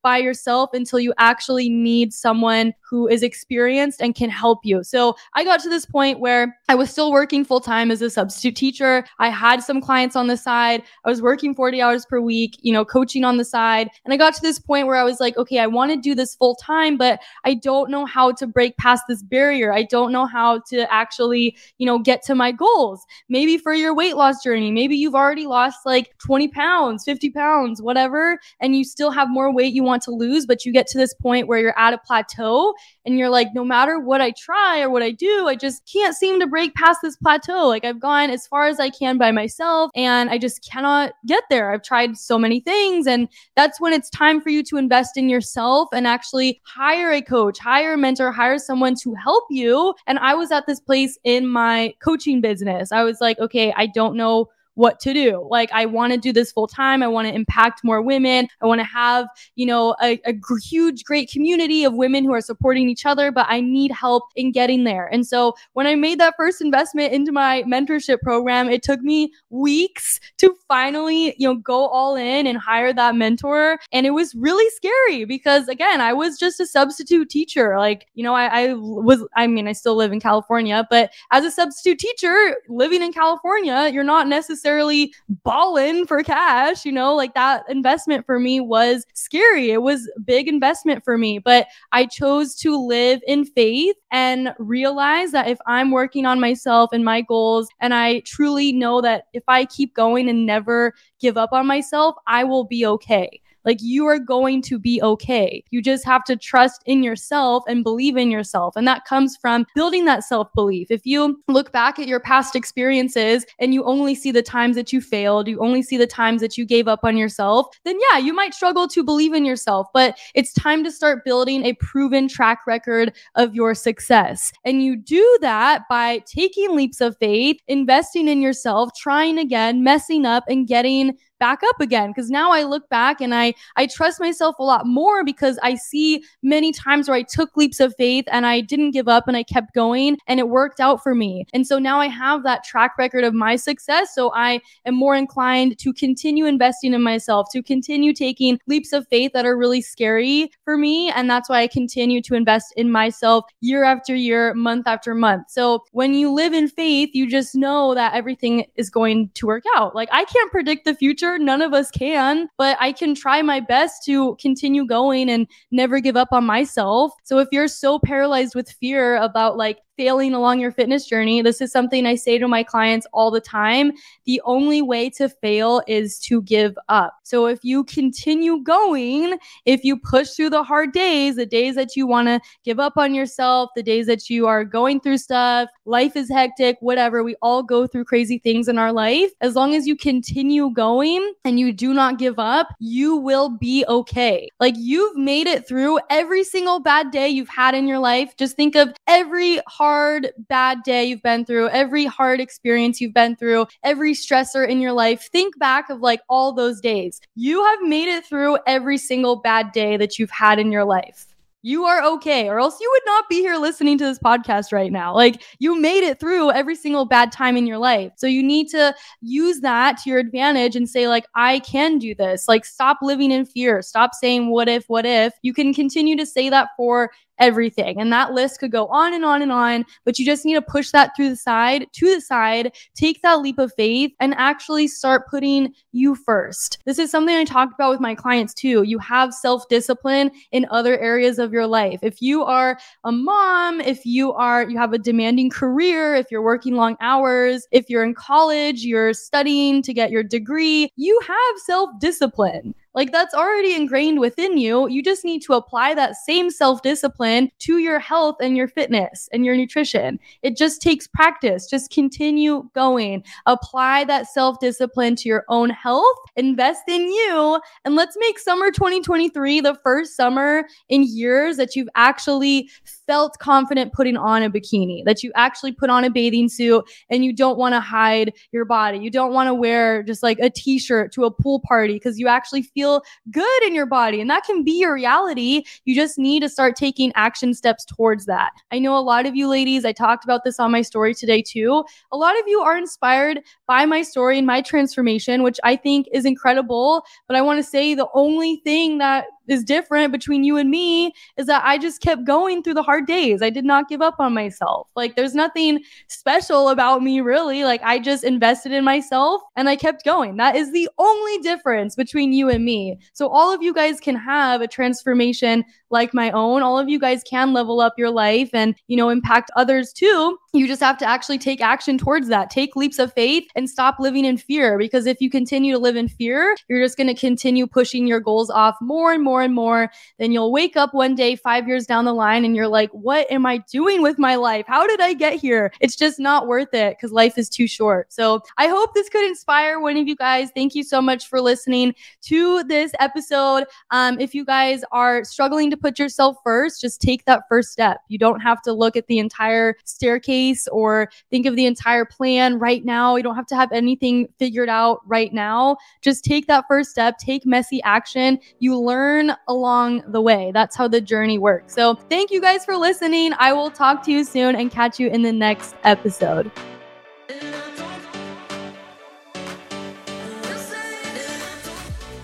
by 0.02 0.18
yourself 0.18 0.70
until 0.72 1.00
you 1.00 1.12
actually 1.18 1.68
need 1.68 2.12
someone 2.12 2.74
who 2.88 3.06
is 3.06 3.22
experienced 3.22 4.00
and 4.00 4.14
can 4.14 4.30
help 4.30 4.60
you. 4.64 4.82
So 4.82 5.14
I 5.34 5.44
got 5.44 5.60
to 5.60 5.68
this 5.68 5.84
point 5.84 6.20
where 6.20 6.58
I 6.68 6.74
was 6.74 6.90
still 6.90 7.12
working 7.12 7.44
full 7.44 7.60
time 7.60 7.90
as 7.90 8.00
a 8.00 8.10
substitute 8.10 8.56
teacher. 8.56 9.04
I 9.18 9.28
had 9.28 9.62
some 9.62 9.80
clients 9.80 10.16
on 10.16 10.26
the 10.26 10.36
side. 10.36 10.82
I 11.04 11.10
was 11.10 11.20
working 11.20 11.54
40 11.54 11.82
hours 11.82 12.06
per 12.06 12.20
week, 12.20 12.58
you 12.62 12.72
know, 12.72 12.84
coaching 12.84 13.24
on 13.24 13.36
the 13.36 13.44
side. 13.44 13.90
And 14.04 14.14
I 14.14 14.16
got 14.16 14.34
to 14.34 14.42
this 14.42 14.58
point 14.58 14.86
where 14.86 14.96
I 14.96 15.04
was 15.04 15.20
like, 15.20 15.36
okay, 15.36 15.58
I 15.58 15.66
want 15.66 15.90
to 15.92 15.96
do 15.96 16.14
this 16.14 16.34
full 16.34 16.54
time, 16.56 16.96
but 16.96 17.20
I 17.44 17.54
don't 17.54 17.90
know 17.90 18.06
how 18.06 18.32
to 18.32 18.46
break 18.46 18.76
past 18.78 19.04
this 19.08 19.22
barrier. 19.22 19.72
I 19.72 19.82
don't 19.82 20.12
know 20.12 20.26
how 20.26 20.60
to 20.68 20.90
actually, 20.92 21.56
you 21.76 21.86
know, 21.86 21.98
get 21.98 22.22
to 22.24 22.34
my 22.34 22.52
goals. 22.52 23.04
Maybe 23.28 23.58
for 23.58 23.74
your 23.74 23.94
weight 23.94 24.16
loss 24.16 24.42
journey, 24.42 24.70
maybe 24.70 24.96
you've 24.96 25.14
already 25.14 25.46
lost 25.46 25.84
like 25.84 26.16
20 26.18 26.48
pounds, 26.48 27.04
50 27.04 27.30
pounds, 27.30 27.82
whatever, 27.82 28.38
and 28.60 28.74
you 28.74 28.84
still 28.84 29.10
have 29.10 29.28
more 29.28 29.52
weight 29.52 29.74
you 29.74 29.82
want 29.82 30.02
to 30.04 30.10
lose, 30.10 30.46
but 30.46 30.64
you 30.64 30.72
get 30.72 30.86
to 30.88 30.98
this 30.98 31.12
point 31.14 31.48
where 31.48 31.58
you're 31.58 31.78
at 31.78 31.92
a 31.92 31.98
plateau 31.98 32.74
and 33.04 33.18
you're 33.18 33.28
like, 33.28 33.48
no 33.54 33.64
matter 33.64 33.98
what 33.98 34.20
I 34.20 34.32
try 34.32 34.80
or 34.80 34.90
what 34.90 35.02
I 35.02 35.10
do, 35.10 35.46
I 35.48 35.54
just 35.54 35.90
can't 35.90 36.14
seem 36.14 36.40
to 36.40 36.46
break 36.46 36.74
past 36.74 37.00
this 37.02 37.16
plateau. 37.16 37.66
Like 37.66 37.84
I've 37.84 38.00
gone 38.00 38.30
as 38.30 38.46
far 38.46 38.66
as 38.66 38.80
I 38.80 38.90
can 38.90 39.18
by 39.18 39.30
myself 39.30 39.90
and 39.94 40.30
I 40.30 40.38
just 40.38 40.68
cannot 40.68 41.12
get 41.26 41.44
there. 41.50 41.72
I've 41.72 41.82
tried 41.82 42.16
so 42.16 42.38
many 42.38 42.60
things. 42.60 43.06
And 43.06 43.28
that's 43.56 43.80
when 43.80 43.92
it's 43.92 44.10
time 44.10 44.40
for 44.40 44.50
you 44.50 44.62
to 44.64 44.76
invest 44.76 45.16
in 45.16 45.28
yourself 45.28 45.88
and 45.92 46.06
actually 46.06 46.60
hire 46.64 47.12
a 47.12 47.22
coach, 47.22 47.58
hire 47.58 47.94
a 47.94 47.98
mentor, 47.98 48.32
hire 48.32 48.58
someone 48.58 48.94
to 48.96 49.14
help 49.14 49.44
you. 49.50 49.94
And 50.06 50.18
I 50.18 50.34
was 50.34 50.50
at 50.50 50.66
this 50.66 50.80
place 50.80 51.18
in 51.24 51.46
my 51.46 51.94
coaching 52.02 52.40
business. 52.40 52.92
I 52.92 53.02
was 53.02 53.20
like, 53.20 53.38
okay, 53.38 53.72
I 53.76 53.86
don't 53.86 54.16
know 54.16 54.48
what 54.78 55.00
to 55.00 55.12
do. 55.12 55.44
Like, 55.50 55.70
I 55.72 55.86
want 55.86 56.12
to 56.12 56.18
do 56.18 56.32
this 56.32 56.52
full 56.52 56.68
time. 56.68 57.02
I 57.02 57.08
want 57.08 57.26
to 57.26 57.34
impact 57.34 57.82
more 57.82 58.00
women. 58.00 58.46
I 58.62 58.66
want 58.66 58.80
to 58.80 58.84
have, 58.84 59.26
you 59.56 59.66
know, 59.66 59.96
a, 60.00 60.20
huge, 60.62 61.02
great 61.02 61.28
community 61.30 61.82
of 61.82 61.94
women 61.94 62.24
who 62.24 62.32
are 62.32 62.40
supporting 62.40 62.88
each 62.88 63.04
other, 63.04 63.32
but 63.32 63.46
I 63.48 63.60
need 63.60 63.90
help 63.90 64.24
in 64.36 64.52
getting 64.52 64.84
there. 64.84 65.06
And 65.06 65.26
so 65.26 65.54
when 65.72 65.88
I 65.88 65.96
made 65.96 66.20
that 66.20 66.34
first 66.36 66.60
investment 66.60 67.12
into 67.12 67.32
my 67.32 67.64
mentorship 67.64 68.20
program, 68.20 68.68
it 68.68 68.84
took 68.84 69.00
me 69.00 69.32
weeks 69.50 70.20
to 70.38 70.54
finally, 70.68 71.34
you 71.38 71.48
know, 71.48 71.56
go 71.56 71.88
all 71.88 72.14
in 72.14 72.46
and 72.46 72.56
hire 72.56 72.92
that 72.92 73.16
mentor. 73.16 73.80
And 73.92 74.06
it 74.06 74.10
was 74.10 74.34
really 74.36 74.70
scary 74.70 75.24
because, 75.24 75.66
again, 75.66 76.00
I 76.00 76.12
was 76.12 76.38
just 76.38 76.60
a 76.60 76.66
substitute 76.66 77.30
teacher. 77.30 77.76
Like, 77.78 78.06
you 78.14 78.22
know, 78.22 78.34
I, 78.34 78.46
I 78.46 78.74
was, 78.74 79.26
I 79.34 79.48
mean, 79.48 79.66
I 79.66 79.72
still 79.72 79.96
live 79.96 80.12
in 80.12 80.20
California, 80.20 80.86
but 80.88 81.10
as 81.32 81.44
a 81.44 81.50
substitute 81.50 81.98
teacher 81.98 82.56
living 82.68 83.02
in 83.02 83.12
California, 83.12 83.90
you're 83.92 84.04
not 84.04 84.28
necessarily 84.28 84.67
necessarily 84.68 85.14
balling 85.44 86.06
for 86.06 86.22
cash, 86.22 86.84
you 86.84 86.92
know, 86.92 87.14
like 87.14 87.34
that 87.34 87.64
investment 87.68 88.26
for 88.26 88.38
me 88.38 88.60
was 88.60 89.06
scary. 89.14 89.70
It 89.70 89.82
was 89.82 90.10
a 90.16 90.20
big 90.20 90.46
investment 90.46 91.04
for 91.04 91.16
me, 91.16 91.38
but 91.38 91.66
I 91.92 92.06
chose 92.06 92.54
to 92.56 92.76
live 92.76 93.20
in 93.26 93.44
faith 93.44 93.96
and 94.10 94.54
realize 94.58 95.32
that 95.32 95.48
if 95.48 95.58
I'm 95.66 95.90
working 95.90 96.26
on 96.26 96.38
myself 96.38 96.90
and 96.92 97.04
my 97.04 97.22
goals, 97.22 97.68
and 97.80 97.94
I 97.94 98.20
truly 98.20 98.72
know 98.72 99.00
that 99.00 99.24
if 99.32 99.44
I 99.48 99.64
keep 99.64 99.94
going 99.94 100.28
and 100.28 100.44
never 100.44 100.94
give 101.18 101.36
up 101.36 101.52
on 101.52 101.66
myself, 101.66 102.16
I 102.26 102.44
will 102.44 102.64
be 102.64 102.84
okay. 102.86 103.40
Like 103.64 103.78
you 103.80 104.06
are 104.06 104.18
going 104.18 104.62
to 104.62 104.78
be 104.78 105.00
okay. 105.02 105.64
You 105.70 105.82
just 105.82 106.04
have 106.04 106.24
to 106.24 106.36
trust 106.36 106.82
in 106.86 107.02
yourself 107.02 107.64
and 107.68 107.84
believe 107.84 108.16
in 108.16 108.30
yourself. 108.30 108.76
And 108.76 108.86
that 108.86 109.04
comes 109.04 109.36
from 109.36 109.66
building 109.74 110.04
that 110.06 110.24
self 110.24 110.48
belief. 110.54 110.88
If 110.90 111.04
you 111.04 111.42
look 111.48 111.72
back 111.72 111.98
at 111.98 112.08
your 112.08 112.20
past 112.20 112.56
experiences 112.56 113.44
and 113.58 113.74
you 113.74 113.84
only 113.84 114.14
see 114.14 114.30
the 114.30 114.42
times 114.42 114.76
that 114.76 114.92
you 114.92 115.00
failed, 115.00 115.48
you 115.48 115.58
only 115.60 115.82
see 115.82 115.96
the 115.96 116.06
times 116.06 116.40
that 116.40 116.56
you 116.56 116.64
gave 116.64 116.88
up 116.88 117.00
on 117.02 117.16
yourself, 117.16 117.66
then 117.84 117.98
yeah, 118.10 118.18
you 118.18 118.32
might 118.32 118.54
struggle 118.54 118.88
to 118.88 119.02
believe 119.02 119.34
in 119.34 119.44
yourself. 119.44 119.86
But 119.92 120.18
it's 120.34 120.52
time 120.52 120.84
to 120.84 120.92
start 120.92 121.24
building 121.24 121.64
a 121.64 121.74
proven 121.74 122.28
track 122.28 122.66
record 122.66 123.12
of 123.34 123.54
your 123.54 123.74
success. 123.74 124.52
And 124.64 124.82
you 124.82 124.96
do 124.96 125.38
that 125.40 125.82
by 125.88 126.18
taking 126.26 126.74
leaps 126.76 127.00
of 127.00 127.16
faith, 127.18 127.60
investing 127.68 128.28
in 128.28 128.40
yourself, 128.40 128.90
trying 128.96 129.38
again, 129.38 129.82
messing 129.82 130.26
up, 130.26 130.44
and 130.48 130.66
getting 130.66 131.16
back 131.38 131.60
up 131.62 131.80
again 131.80 132.10
because 132.10 132.30
now 132.30 132.52
I 132.52 132.62
look 132.62 132.88
back 132.88 133.20
and 133.20 133.34
I 133.34 133.54
I 133.76 133.86
trust 133.86 134.20
myself 134.20 134.56
a 134.58 134.64
lot 134.64 134.86
more 134.86 135.24
because 135.24 135.58
I 135.62 135.74
see 135.74 136.22
many 136.42 136.72
times 136.72 137.08
where 137.08 137.16
I 137.16 137.22
took 137.22 137.56
leaps 137.56 137.80
of 137.80 137.94
faith 137.96 138.24
and 138.30 138.46
I 138.46 138.60
didn't 138.60 138.92
give 138.92 139.08
up 139.08 139.28
and 139.28 139.36
I 139.36 139.42
kept 139.42 139.74
going 139.74 140.18
and 140.26 140.40
it 140.40 140.48
worked 140.48 140.80
out 140.80 141.02
for 141.02 141.14
me. 141.14 141.46
And 141.52 141.66
so 141.66 141.78
now 141.78 142.00
I 142.00 142.08
have 142.08 142.42
that 142.42 142.64
track 142.64 142.98
record 142.98 143.24
of 143.24 143.34
my 143.34 143.56
success 143.56 144.14
so 144.14 144.32
I 144.34 144.60
am 144.84 144.94
more 144.94 145.14
inclined 145.14 145.78
to 145.78 145.92
continue 145.92 146.46
investing 146.46 146.94
in 146.94 147.02
myself, 147.02 147.48
to 147.52 147.62
continue 147.62 148.12
taking 148.12 148.58
leaps 148.66 148.92
of 148.92 149.06
faith 149.08 149.32
that 149.34 149.46
are 149.46 149.56
really 149.56 149.80
scary 149.80 150.50
for 150.64 150.76
me 150.76 151.10
and 151.10 151.28
that's 151.28 151.48
why 151.48 151.60
I 151.60 151.66
continue 151.66 152.20
to 152.22 152.34
invest 152.34 152.72
in 152.76 152.90
myself 152.90 153.44
year 153.60 153.84
after 153.84 154.14
year, 154.14 154.54
month 154.54 154.86
after 154.86 155.14
month. 155.14 155.50
So 155.50 155.84
when 155.92 156.14
you 156.14 156.32
live 156.32 156.52
in 156.52 156.68
faith, 156.68 157.10
you 157.12 157.28
just 157.28 157.54
know 157.54 157.94
that 157.94 158.14
everything 158.14 158.66
is 158.76 158.90
going 158.90 159.30
to 159.34 159.46
work 159.46 159.64
out. 159.76 159.94
Like 159.94 160.08
I 160.12 160.24
can't 160.24 160.50
predict 160.50 160.84
the 160.84 160.94
future 160.94 161.27
future. 161.28 161.44
None 161.44 161.62
of 161.62 161.74
us 161.74 161.90
can, 161.90 162.48
but 162.58 162.76
I 162.80 162.92
can 162.92 163.14
try 163.14 163.42
my 163.42 163.60
best 163.60 164.04
to 164.04 164.36
continue 164.36 164.86
going 164.86 165.28
and 165.28 165.46
never 165.70 166.00
give 166.00 166.16
up 166.16 166.28
on 166.32 166.44
myself. 166.44 167.12
So 167.24 167.38
if 167.38 167.48
you're 167.52 167.68
so 167.68 167.98
paralyzed 167.98 168.54
with 168.54 168.70
fear 168.70 169.16
about 169.16 169.56
like 169.56 169.78
failing 169.98 170.32
along 170.32 170.60
your 170.60 170.70
fitness 170.70 171.04
journey, 171.04 171.42
this 171.42 171.60
is 171.60 171.72
something 171.72 172.06
I 172.06 172.14
say 172.14 172.38
to 172.38 172.46
my 172.46 172.62
clients 172.62 173.06
all 173.12 173.32
the 173.32 173.40
time. 173.40 173.92
The 174.26 174.40
only 174.44 174.80
way 174.80 175.10
to 175.10 175.28
fail 175.28 175.82
is 175.88 176.18
to 176.20 176.40
give 176.42 176.78
up. 176.88 177.18
So 177.24 177.46
if 177.46 177.58
you 177.64 177.82
continue 177.84 178.62
going, 178.62 179.38
if 179.66 179.82
you 179.84 179.98
push 179.98 180.30
through 180.30 180.50
the 180.50 180.62
hard 180.62 180.92
days, 180.92 181.34
the 181.34 181.44
days 181.44 181.74
that 181.74 181.96
you 181.96 182.06
want 182.06 182.28
to 182.28 182.40
give 182.64 182.78
up 182.78 182.96
on 182.96 183.12
yourself, 183.12 183.70
the 183.74 183.82
days 183.82 184.06
that 184.06 184.30
you 184.30 184.46
are 184.46 184.64
going 184.64 185.00
through 185.00 185.18
stuff, 185.18 185.68
life 185.84 186.14
is 186.14 186.30
hectic, 186.30 186.76
whatever, 186.80 187.24
we 187.24 187.34
all 187.42 187.64
go 187.64 187.86
through 187.86 188.04
crazy 188.04 188.38
things 188.38 188.68
in 188.68 188.78
our 188.78 188.92
life. 188.92 189.32
As 189.40 189.56
long 189.56 189.74
as 189.74 189.84
you 189.84 189.96
continue 189.96 190.70
going 190.70 191.32
and 191.44 191.58
you 191.58 191.72
do 191.72 191.92
not 191.92 192.18
give 192.18 192.38
up, 192.38 192.68
you 192.78 193.16
will 193.16 193.48
be 193.48 193.84
okay. 193.88 194.48
Like 194.60 194.74
you've 194.76 195.16
made 195.16 195.48
it 195.48 195.66
through 195.66 195.98
every 196.08 196.44
single 196.44 196.78
bad 196.78 197.10
day 197.10 197.28
you've 197.28 197.48
had 197.48 197.74
in 197.74 197.88
your 197.88 197.98
life. 197.98 198.36
Just 198.36 198.54
think 198.54 198.76
of 198.76 198.94
every 199.08 199.60
hard 199.66 199.87
hard, 199.88 200.30
bad 200.50 200.82
day 200.82 201.06
you've 201.06 201.22
been 201.22 201.46
through, 201.46 201.66
every 201.70 202.04
hard 202.04 202.42
experience 202.42 203.00
you've 203.00 203.14
been 203.14 203.34
through, 203.34 203.66
every 203.82 204.12
stressor 204.12 204.68
in 204.68 204.80
your 204.80 204.92
life, 204.92 205.30
think 205.32 205.58
back 205.58 205.88
of 205.88 206.00
like 206.00 206.20
all 206.28 206.52
those 206.52 206.78
days. 206.78 207.22
You 207.36 207.64
have 207.64 207.80
made 207.80 208.06
it 208.06 208.26
through 208.26 208.58
every 208.66 208.98
single 208.98 209.36
bad 209.36 209.72
day 209.72 209.96
that 209.96 210.18
you've 210.18 210.30
had 210.30 210.58
in 210.58 210.70
your 210.70 210.84
life. 210.84 211.26
You 211.62 211.86
are 211.86 212.04
okay, 212.04 212.48
or 212.48 212.60
else 212.60 212.78
you 212.80 212.88
would 212.92 213.02
not 213.06 213.28
be 213.30 213.36
here 213.36 213.56
listening 213.56 213.96
to 213.98 214.04
this 214.04 214.18
podcast 214.18 214.72
right 214.72 214.92
now. 214.92 215.14
Like, 215.14 215.42
you 215.58 215.74
made 215.80 216.04
it 216.04 216.20
through 216.20 216.52
every 216.52 216.76
single 216.76 217.04
bad 217.04 217.32
time 217.32 217.56
in 217.56 217.66
your 217.66 217.78
life. 217.78 218.12
So, 218.16 218.28
you 218.28 218.44
need 218.44 218.68
to 218.68 218.94
use 219.22 219.60
that 219.62 219.98
to 219.98 220.10
your 220.10 220.20
advantage 220.20 220.76
and 220.76 220.88
say, 220.88 221.08
like, 221.08 221.26
I 221.34 221.58
can 221.60 221.98
do 221.98 222.14
this. 222.14 222.46
Like, 222.46 222.64
stop 222.64 222.98
living 223.02 223.32
in 223.32 223.44
fear. 223.44 223.82
Stop 223.82 224.14
saying, 224.14 224.50
what 224.50 224.68
if, 224.68 224.84
what 224.86 225.04
if. 225.04 225.32
You 225.42 225.52
can 225.52 225.74
continue 225.74 226.16
to 226.16 226.24
say 226.24 226.48
that 226.48 226.68
for 226.76 227.10
everything. 227.38 228.00
And 228.00 228.12
that 228.12 228.32
list 228.32 228.60
could 228.60 228.72
go 228.72 228.86
on 228.88 229.14
and 229.14 229.24
on 229.24 229.42
and 229.42 229.52
on, 229.52 229.84
but 230.04 230.18
you 230.18 230.24
just 230.24 230.44
need 230.44 230.54
to 230.54 230.62
push 230.62 230.90
that 230.90 231.14
through 231.16 231.30
the 231.30 231.36
side, 231.36 231.86
to 231.92 232.14
the 232.14 232.20
side, 232.20 232.76
take 232.94 233.22
that 233.22 233.40
leap 233.40 233.58
of 233.58 233.72
faith 233.74 234.12
and 234.20 234.34
actually 234.34 234.88
start 234.88 235.28
putting 235.28 235.72
you 235.92 236.14
first. 236.14 236.78
This 236.84 236.98
is 236.98 237.10
something 237.10 237.34
I 237.36 237.44
talked 237.44 237.74
about 237.74 237.90
with 237.90 238.00
my 238.00 238.14
clients 238.14 238.54
too. 238.54 238.82
You 238.82 238.98
have 238.98 239.32
self 239.34 239.68
discipline 239.68 240.30
in 240.52 240.66
other 240.70 240.98
areas 240.98 241.38
of 241.38 241.52
your 241.52 241.66
life. 241.66 242.00
If 242.02 242.20
you 242.22 242.44
are 242.44 242.78
a 243.04 243.12
mom, 243.12 243.80
if 243.80 244.04
you 244.04 244.32
are, 244.32 244.68
you 244.68 244.78
have 244.78 244.92
a 244.92 244.98
demanding 244.98 245.50
career, 245.50 246.14
if 246.14 246.26
you're 246.30 246.42
working 246.42 246.74
long 246.74 246.96
hours, 247.00 247.66
if 247.72 247.88
you're 247.88 248.04
in 248.04 248.14
college, 248.14 248.82
you're 248.84 249.14
studying 249.14 249.82
to 249.82 249.92
get 249.92 250.10
your 250.10 250.22
degree, 250.22 250.90
you 250.96 251.18
have 251.26 251.58
self 251.64 251.90
discipline. 252.00 252.74
Like 252.98 253.12
that's 253.12 253.32
already 253.32 253.76
ingrained 253.76 254.18
within 254.18 254.58
you. 254.58 254.88
You 254.88 255.04
just 255.04 255.24
need 255.24 255.40
to 255.42 255.52
apply 255.52 255.94
that 255.94 256.16
same 256.16 256.50
self 256.50 256.82
discipline 256.82 257.48
to 257.60 257.78
your 257.78 258.00
health 258.00 258.38
and 258.40 258.56
your 258.56 258.66
fitness 258.66 259.28
and 259.32 259.44
your 259.44 259.54
nutrition. 259.54 260.18
It 260.42 260.56
just 260.56 260.82
takes 260.82 261.06
practice. 261.06 261.70
Just 261.70 261.92
continue 261.92 262.68
going. 262.74 263.22
Apply 263.46 264.02
that 264.06 264.26
self 264.26 264.58
discipline 264.58 265.14
to 265.14 265.28
your 265.28 265.44
own 265.48 265.70
health, 265.70 266.18
invest 266.34 266.88
in 266.88 267.02
you, 267.02 267.60
and 267.84 267.94
let's 267.94 268.16
make 268.18 268.36
summer 268.36 268.72
2023 268.72 269.60
the 269.60 269.78
first 269.84 270.16
summer 270.16 270.64
in 270.88 271.04
years 271.04 271.56
that 271.56 271.76
you've 271.76 271.88
actually 271.94 272.68
felt 273.08 273.38
confident 273.38 273.92
putting 273.92 274.16
on 274.16 274.42
a 274.42 274.50
bikini, 274.50 275.02
that 275.04 275.24
you 275.24 275.32
actually 275.34 275.72
put 275.72 275.90
on 275.90 276.04
a 276.04 276.10
bathing 276.10 276.48
suit 276.48 276.84
and 277.10 277.24
you 277.24 277.32
don't 277.32 277.58
want 277.58 277.74
to 277.74 277.80
hide 277.80 278.32
your 278.52 278.66
body. 278.66 278.98
You 278.98 279.10
don't 279.10 279.32
want 279.32 279.48
to 279.48 279.54
wear 279.54 280.02
just 280.04 280.22
like 280.22 280.38
a 280.40 280.50
t 280.50 280.78
shirt 280.78 281.10
to 281.14 281.24
a 281.24 281.30
pool 281.30 281.60
party 281.66 281.94
because 281.94 282.18
you 282.18 282.28
actually 282.28 282.62
feel 282.62 283.02
good 283.30 283.62
in 283.64 283.74
your 283.74 283.86
body. 283.86 284.20
And 284.20 284.28
that 284.30 284.44
can 284.44 284.62
be 284.62 284.78
your 284.78 284.94
reality. 284.94 285.64
You 285.86 285.94
just 285.94 286.18
need 286.18 286.40
to 286.40 286.48
start 286.48 286.76
taking 286.76 287.10
action 287.16 287.54
steps 287.54 287.84
towards 287.84 288.26
that. 288.26 288.52
I 288.70 288.78
know 288.78 288.96
a 288.96 289.00
lot 289.00 289.26
of 289.26 289.34
you 289.34 289.48
ladies, 289.48 289.86
I 289.86 289.92
talked 289.92 290.24
about 290.24 290.44
this 290.44 290.60
on 290.60 290.70
my 290.70 290.82
story 290.82 291.14
today 291.14 291.42
too. 291.42 291.84
A 292.12 292.16
lot 292.16 292.38
of 292.38 292.46
you 292.46 292.60
are 292.60 292.76
inspired 292.76 293.40
by 293.66 293.86
my 293.86 294.02
story 294.02 294.36
and 294.36 294.46
my 294.46 294.60
transformation, 294.60 295.42
which 295.42 295.58
I 295.64 295.76
think 295.76 296.06
is 296.12 296.26
incredible. 296.26 297.04
But 297.26 297.36
I 297.36 297.40
want 297.40 297.58
to 297.58 297.68
say 297.68 297.94
the 297.94 298.08
only 298.12 298.56
thing 298.64 298.98
that 298.98 299.24
is 299.48 299.64
different 299.64 300.12
between 300.12 300.44
you 300.44 300.56
and 300.56 300.70
me 300.70 301.12
is 301.36 301.46
that 301.46 301.62
I 301.64 301.78
just 301.78 302.00
kept 302.00 302.24
going 302.24 302.62
through 302.62 302.74
the 302.74 302.82
hard 302.82 303.06
days. 303.06 303.42
I 303.42 303.50
did 303.50 303.64
not 303.64 303.88
give 303.88 304.02
up 304.02 304.16
on 304.18 304.34
myself. 304.34 304.88
Like 304.94 305.16
there's 305.16 305.34
nothing 305.34 305.80
special 306.08 306.68
about 306.68 307.02
me 307.02 307.20
really. 307.20 307.64
Like 307.64 307.82
I 307.82 307.98
just 307.98 308.24
invested 308.24 308.72
in 308.72 308.84
myself 308.84 309.42
and 309.56 309.68
I 309.68 309.76
kept 309.76 310.04
going. 310.04 310.36
That 310.36 310.56
is 310.56 310.72
the 310.72 310.88
only 310.98 311.38
difference 311.38 311.96
between 311.96 312.32
you 312.32 312.48
and 312.48 312.64
me. 312.64 312.98
So 313.12 313.28
all 313.28 313.52
of 313.52 313.62
you 313.62 313.72
guys 313.72 314.00
can 314.00 314.16
have 314.16 314.60
a 314.60 314.68
transformation 314.68 315.64
like 315.90 316.12
my 316.12 316.30
own. 316.30 316.62
All 316.62 316.78
of 316.78 316.88
you 316.88 316.98
guys 316.98 317.22
can 317.24 317.52
level 317.52 317.80
up 317.80 317.94
your 317.96 318.10
life 318.10 318.50
and, 318.52 318.74
you 318.88 318.96
know, 318.96 319.08
impact 319.08 319.50
others 319.56 319.92
too. 319.92 320.36
You 320.54 320.66
just 320.66 320.80
have 320.80 320.96
to 320.98 321.06
actually 321.06 321.36
take 321.36 321.60
action 321.60 321.98
towards 321.98 322.28
that. 322.28 322.48
Take 322.48 322.74
leaps 322.74 322.98
of 322.98 323.12
faith 323.12 323.44
and 323.54 323.68
stop 323.68 323.96
living 323.98 324.24
in 324.24 324.38
fear 324.38 324.78
because 324.78 325.04
if 325.04 325.20
you 325.20 325.28
continue 325.28 325.74
to 325.74 325.78
live 325.78 325.94
in 325.94 326.08
fear, 326.08 326.56
you're 326.68 326.82
just 326.82 326.96
going 326.96 327.06
to 327.06 327.14
continue 327.14 327.66
pushing 327.66 328.06
your 328.06 328.18
goals 328.18 328.48
off 328.48 328.74
more 328.80 329.12
and 329.12 329.22
more 329.22 329.42
and 329.42 329.54
more. 329.54 329.90
Then 330.18 330.32
you'll 330.32 330.50
wake 330.50 330.74
up 330.74 330.94
one 330.94 331.14
day 331.14 331.36
5 331.36 331.68
years 331.68 331.84
down 331.84 332.06
the 332.06 332.14
line 332.14 332.46
and 332.46 332.56
you're 332.56 332.66
like, 332.66 332.90
"What 332.92 333.30
am 333.30 333.44
I 333.44 333.58
doing 333.70 334.00
with 334.00 334.18
my 334.18 334.36
life? 334.36 334.64
How 334.66 334.86
did 334.86 335.02
I 335.02 335.12
get 335.12 335.34
here?" 335.34 335.70
It's 335.80 335.96
just 335.96 336.18
not 336.18 336.46
worth 336.46 336.72
it 336.72 336.96
cuz 336.98 337.12
life 337.12 337.36
is 337.36 337.50
too 337.50 337.66
short. 337.66 338.10
So, 338.10 338.40
I 338.56 338.68
hope 338.68 338.94
this 338.94 339.10
could 339.10 339.26
inspire 339.26 339.80
one 339.80 339.98
of 339.98 340.08
you 340.08 340.16
guys. 340.16 340.50
Thank 340.54 340.74
you 340.74 340.82
so 340.82 341.02
much 341.02 341.28
for 341.28 341.42
listening 341.42 341.94
to 342.22 342.64
this 342.64 342.92
episode. 343.00 343.64
Um, 343.90 344.18
if 344.18 344.34
you 344.34 344.46
guys 344.46 344.82
are 344.92 345.24
struggling 345.24 345.70
to 345.70 345.76
put 345.76 345.98
yourself 345.98 346.38
first, 346.42 346.80
just 346.80 347.02
take 347.02 347.26
that 347.26 347.42
first 347.50 347.70
step. 347.70 348.00
You 348.08 348.16
don't 348.16 348.40
have 348.40 348.62
to 348.62 348.72
look 348.72 348.96
at 348.96 349.08
the 349.08 349.18
entire 349.18 349.74
staircase 349.84 350.37
or 350.72 351.10
think 351.30 351.46
of 351.46 351.56
the 351.56 351.66
entire 351.66 352.04
plan 352.04 352.58
right 352.58 352.84
now. 352.84 353.16
You 353.16 353.22
don't 353.22 353.36
have 353.36 353.46
to 353.48 353.56
have 353.56 353.72
anything 353.72 354.28
figured 354.38 354.68
out 354.68 355.00
right 355.06 355.32
now. 355.32 355.76
Just 356.02 356.24
take 356.24 356.46
that 356.46 356.64
first 356.68 356.90
step, 356.90 357.18
take 357.18 357.44
messy 357.46 357.82
action. 357.82 358.38
You 358.58 358.78
learn 358.78 359.34
along 359.48 360.02
the 360.08 360.20
way. 360.20 360.50
That's 360.52 360.76
how 360.76 360.88
the 360.88 361.00
journey 361.00 361.38
works. 361.38 361.74
So, 361.74 361.94
thank 361.94 362.30
you 362.30 362.40
guys 362.40 362.64
for 362.64 362.76
listening. 362.76 363.32
I 363.38 363.52
will 363.52 363.70
talk 363.70 364.04
to 364.04 364.12
you 364.12 364.24
soon 364.24 364.56
and 364.56 364.70
catch 364.70 364.98
you 364.98 365.08
in 365.08 365.22
the 365.22 365.32
next 365.32 365.74
episode. 365.84 366.50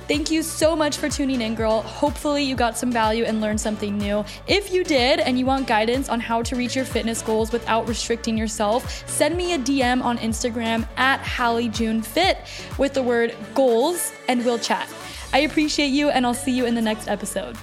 Thank 0.07 0.31
you 0.31 0.43
so 0.43 0.77
much 0.77 0.99
for 0.99 1.09
tuning 1.09 1.41
in, 1.41 1.55
girl. 1.55 1.81
Hopefully, 1.81 2.43
you 2.43 2.55
got 2.55 2.77
some 2.77 2.93
value 2.93 3.25
and 3.25 3.41
learned 3.41 3.61
something 3.61 3.97
new. 3.97 4.23
If 4.47 4.71
you 4.71 4.85
did 4.85 5.19
and 5.21 5.39
you 5.39 5.47
want 5.47 5.67
guidance 5.67 6.11
on 6.11 6.21
how 6.21 6.43
to 6.43 6.57
reach 6.57 6.77
your 6.77 6.85
fitness 6.85 7.23
goals 7.23 7.53
without 7.53 7.89
restricting 7.89 8.37
yourself, 8.37 9.09
send 9.09 9.35
me 9.35 9.55
a 9.55 9.59
DM 9.59 10.05
on 10.05 10.19
Instagram 10.19 10.87
at 10.99 11.21
Hallie 11.21 11.71
June 11.71 12.03
Fit 12.03 12.39
with 12.77 12.93
the 12.93 13.03
word 13.03 13.35
goals 13.55 14.13
and 14.29 14.45
we'll 14.45 14.59
chat. 14.59 14.89
I 15.33 15.41
appreciate 15.41 15.89
you, 15.89 16.11
and 16.11 16.27
I'll 16.27 16.35
see 16.35 16.53
you 16.53 16.67
in 16.67 16.75
the 16.75 16.83
next 16.83 17.09
episode. 17.09 17.57